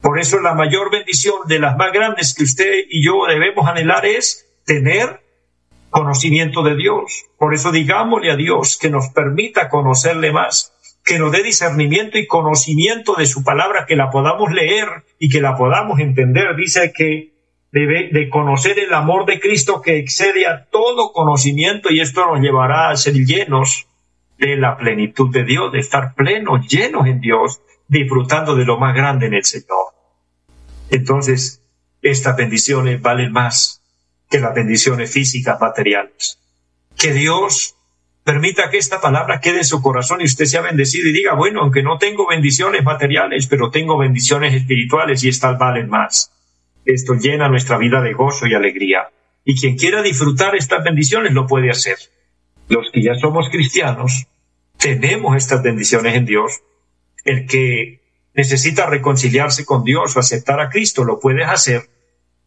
Por 0.00 0.18
eso 0.18 0.40
la 0.40 0.54
mayor 0.54 0.90
bendición 0.90 1.46
de 1.46 1.60
las 1.60 1.76
más 1.76 1.92
grandes 1.92 2.34
que 2.34 2.42
usted 2.42 2.72
y 2.90 3.04
yo 3.04 3.24
debemos 3.28 3.68
anhelar 3.68 4.04
es 4.04 4.44
tener 4.64 5.22
conocimiento 5.90 6.64
de 6.64 6.74
Dios. 6.74 7.26
Por 7.38 7.54
eso 7.54 7.70
digámosle 7.70 8.32
a 8.32 8.36
Dios 8.36 8.76
que 8.78 8.90
nos 8.90 9.10
permita 9.10 9.68
conocerle 9.68 10.32
más, 10.32 10.74
que 11.08 11.18
nos 11.18 11.32
dé 11.32 11.42
discernimiento 11.42 12.18
y 12.18 12.26
conocimiento 12.26 13.14
de 13.14 13.24
su 13.24 13.42
palabra, 13.42 13.86
que 13.86 13.96
la 13.96 14.10
podamos 14.10 14.52
leer 14.52 14.86
y 15.18 15.30
que 15.30 15.40
la 15.40 15.56
podamos 15.56 16.00
entender. 16.00 16.54
Dice 16.54 16.92
que 16.94 17.32
debe 17.72 18.10
de 18.12 18.28
conocer 18.28 18.78
el 18.78 18.92
amor 18.92 19.24
de 19.24 19.40
Cristo 19.40 19.80
que 19.80 19.96
excede 19.96 20.46
a 20.46 20.66
todo 20.66 21.12
conocimiento 21.14 21.90
y 21.90 22.00
esto 22.00 22.26
nos 22.26 22.42
llevará 22.42 22.90
a 22.90 22.96
ser 22.98 23.14
llenos 23.14 23.86
de 24.36 24.56
la 24.56 24.76
plenitud 24.76 25.32
de 25.32 25.44
Dios, 25.44 25.72
de 25.72 25.78
estar 25.78 26.14
plenos, 26.14 26.68
llenos 26.68 27.06
en 27.06 27.20
Dios, 27.20 27.62
disfrutando 27.88 28.54
de 28.54 28.66
lo 28.66 28.76
más 28.76 28.94
grande 28.94 29.28
en 29.28 29.34
el 29.34 29.44
Señor. 29.44 29.94
Entonces, 30.90 31.62
estas 32.02 32.36
bendiciones 32.36 33.00
valen 33.00 33.32
más 33.32 33.82
que 34.28 34.40
las 34.40 34.54
bendiciones 34.54 35.10
físicas 35.10 35.58
materiales. 35.58 36.38
Que 36.98 37.14
Dios 37.14 37.77
Permita 38.28 38.68
que 38.68 38.76
esta 38.76 39.00
palabra 39.00 39.40
quede 39.40 39.60
en 39.60 39.64
su 39.64 39.80
corazón 39.80 40.20
y 40.20 40.24
usted 40.24 40.44
sea 40.44 40.60
bendecido 40.60 41.08
y 41.08 41.14
diga, 41.14 41.32
bueno, 41.32 41.62
aunque 41.62 41.82
no 41.82 41.96
tengo 41.96 42.26
bendiciones 42.28 42.84
materiales, 42.84 43.46
pero 43.46 43.70
tengo 43.70 43.96
bendiciones 43.96 44.52
espirituales 44.52 45.24
y 45.24 45.30
estas 45.30 45.58
valen 45.58 45.88
más. 45.88 46.30
Esto 46.84 47.14
llena 47.14 47.48
nuestra 47.48 47.78
vida 47.78 48.02
de 48.02 48.12
gozo 48.12 48.46
y 48.46 48.52
alegría. 48.52 49.08
Y 49.46 49.58
quien 49.58 49.78
quiera 49.78 50.02
disfrutar 50.02 50.54
estas 50.56 50.84
bendiciones 50.84 51.32
lo 51.32 51.46
puede 51.46 51.70
hacer. 51.70 51.96
Los 52.68 52.90
que 52.92 53.02
ya 53.02 53.14
somos 53.14 53.48
cristianos, 53.48 54.26
tenemos 54.76 55.34
estas 55.34 55.62
bendiciones 55.62 56.14
en 56.14 56.26
Dios. 56.26 56.60
El 57.24 57.46
que 57.46 58.02
necesita 58.34 58.84
reconciliarse 58.84 59.64
con 59.64 59.84
Dios 59.84 60.14
o 60.14 60.20
aceptar 60.20 60.60
a 60.60 60.68
Cristo, 60.68 61.02
lo 61.02 61.18
puedes 61.18 61.48
hacer 61.48 61.88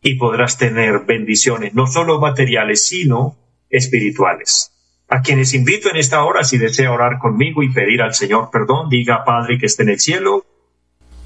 y 0.03 0.13
podrás 0.13 0.59
tener 0.59 0.99
bendiciones, 1.07 1.73
no 1.73 1.87
solo 1.87 2.19
materiales, 2.19 2.85
sino 2.85 3.35
espirituales. 3.71 4.70
A 5.13 5.21
quienes 5.21 5.53
invito 5.53 5.89
en 5.89 5.97
esta 5.97 6.23
hora, 6.23 6.45
si 6.45 6.57
desea 6.57 6.89
orar 6.89 7.19
conmigo 7.19 7.63
y 7.63 7.73
pedir 7.73 8.01
al 8.01 8.13
Señor 8.13 8.49
perdón, 8.49 8.87
diga 8.87 9.25
Padre 9.25 9.57
que 9.57 9.65
esté 9.65 9.83
en 9.83 9.89
el 9.89 9.99
cielo, 9.99 10.45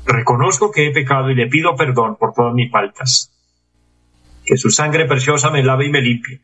reconozco 0.08 0.72
que 0.72 0.88
he 0.88 0.92
pecado 0.92 1.30
y 1.30 1.36
le 1.36 1.46
pido 1.46 1.76
perdón 1.76 2.16
por 2.16 2.34
todas 2.34 2.56
mis 2.56 2.72
faltas. 2.72 3.32
Que 4.44 4.58
su 4.58 4.72
sangre 4.72 5.06
preciosa 5.06 5.52
me 5.52 5.62
lave 5.62 5.86
y 5.86 5.92
me 5.92 6.02
limpie. 6.02 6.42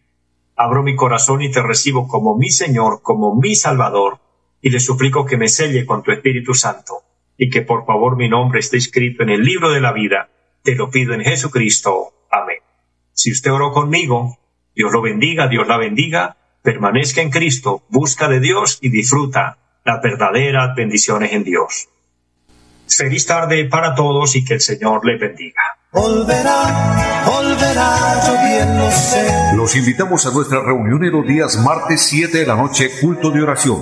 Abro 0.56 0.84
mi 0.84 0.96
corazón 0.96 1.42
y 1.42 1.50
te 1.50 1.64
recibo 1.64 2.08
como 2.08 2.38
mi 2.38 2.52
Señor, 2.52 3.02
como 3.02 3.36
mi 3.36 3.56
Salvador, 3.56 4.20
y 4.62 4.70
le 4.70 4.80
suplico 4.80 5.26
que 5.26 5.38
me 5.38 5.48
selle 5.48 5.84
con 5.84 6.04
tu 6.04 6.12
Espíritu 6.12 6.54
Santo, 6.54 7.02
y 7.38 7.50
que 7.50 7.64
por 7.64 7.88
favor 7.88 8.18
mi 8.18 8.30
nombre 8.30 8.60
esté 8.60 8.78
escrito 8.78 9.24
en 9.24 9.30
el 9.30 9.42
libro 9.42 9.72
de 9.72 9.82
la 9.82 9.94
vida. 9.94 10.30
Te 10.62 10.76
lo 10.76 10.92
pido 10.92 11.16
en 11.16 11.22
Jesucristo. 11.22 12.28
Amén. 12.30 12.60
Si 13.14 13.32
usted 13.32 13.52
oró 13.52 13.72
conmigo, 13.72 14.38
Dios 14.76 14.92
lo 14.92 15.02
bendiga, 15.02 15.48
Dios 15.48 15.68
la 15.68 15.78
bendiga 15.78 16.38
permanezca 16.62 17.22
en 17.22 17.30
Cristo, 17.30 17.84
busca 17.90 18.28
de 18.28 18.40
Dios 18.40 18.80
y 18.82 18.90
disfruta 18.90 19.58
las 19.84 20.02
verdaderas 20.02 20.76
bendiciones 20.76 21.34
en 21.34 21.44
Dios. 21.44 21.90
Feliz 22.88 23.26
tarde 23.26 23.66
para 23.66 23.96
todos 23.96 24.36
y 24.36 24.44
que 24.44 24.56
el 24.56 24.62
Señor 24.62 25.06
le 25.06 25.18
bendiga. 25.18 25.62
Los 29.56 29.76
invitamos 29.76 30.26
a 30.26 30.32
nuestra 30.32 30.62
reunión 30.62 31.04
en 31.04 31.12
los 31.12 31.26
días 31.26 31.58
martes 31.58 32.02
7 32.02 32.40
de 32.40 32.46
la 32.46 32.56
noche, 32.56 32.90
culto 33.02 33.32
de 33.32 33.44
oración. 33.44 33.82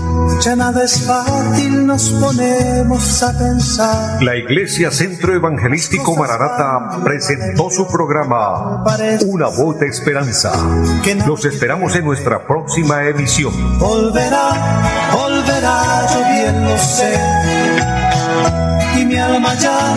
Ya 0.43 0.55
nada 0.55 0.83
es 0.83 1.05
fácil, 1.05 1.85
nos 1.85 2.09
ponemos 2.09 3.21
a 3.21 3.37
pensar. 3.37 4.23
La 4.23 4.35
Iglesia 4.35 4.89
Centro 4.89 5.35
Evangelístico 5.35 6.15
Maranata 6.15 6.99
presentó 7.03 7.69
su 7.69 7.85
programa 7.87 8.83
Una 9.27 9.49
voz 9.49 9.79
de 9.79 9.87
esperanza. 9.87 10.51
Los 11.27 11.45
esperamos 11.45 11.95
en 11.95 12.05
nuestra 12.05 12.47
próxima 12.47 13.07
emisión. 13.07 13.53
Volverá, 13.77 15.11
volverá, 15.13 16.07
yo 16.11 16.19
bien 16.31 16.63
lo 16.63 16.77
sé. 16.79 17.19
Y 18.99 19.05
mi 19.05 19.17
alma 19.17 19.53
ya 19.59 19.95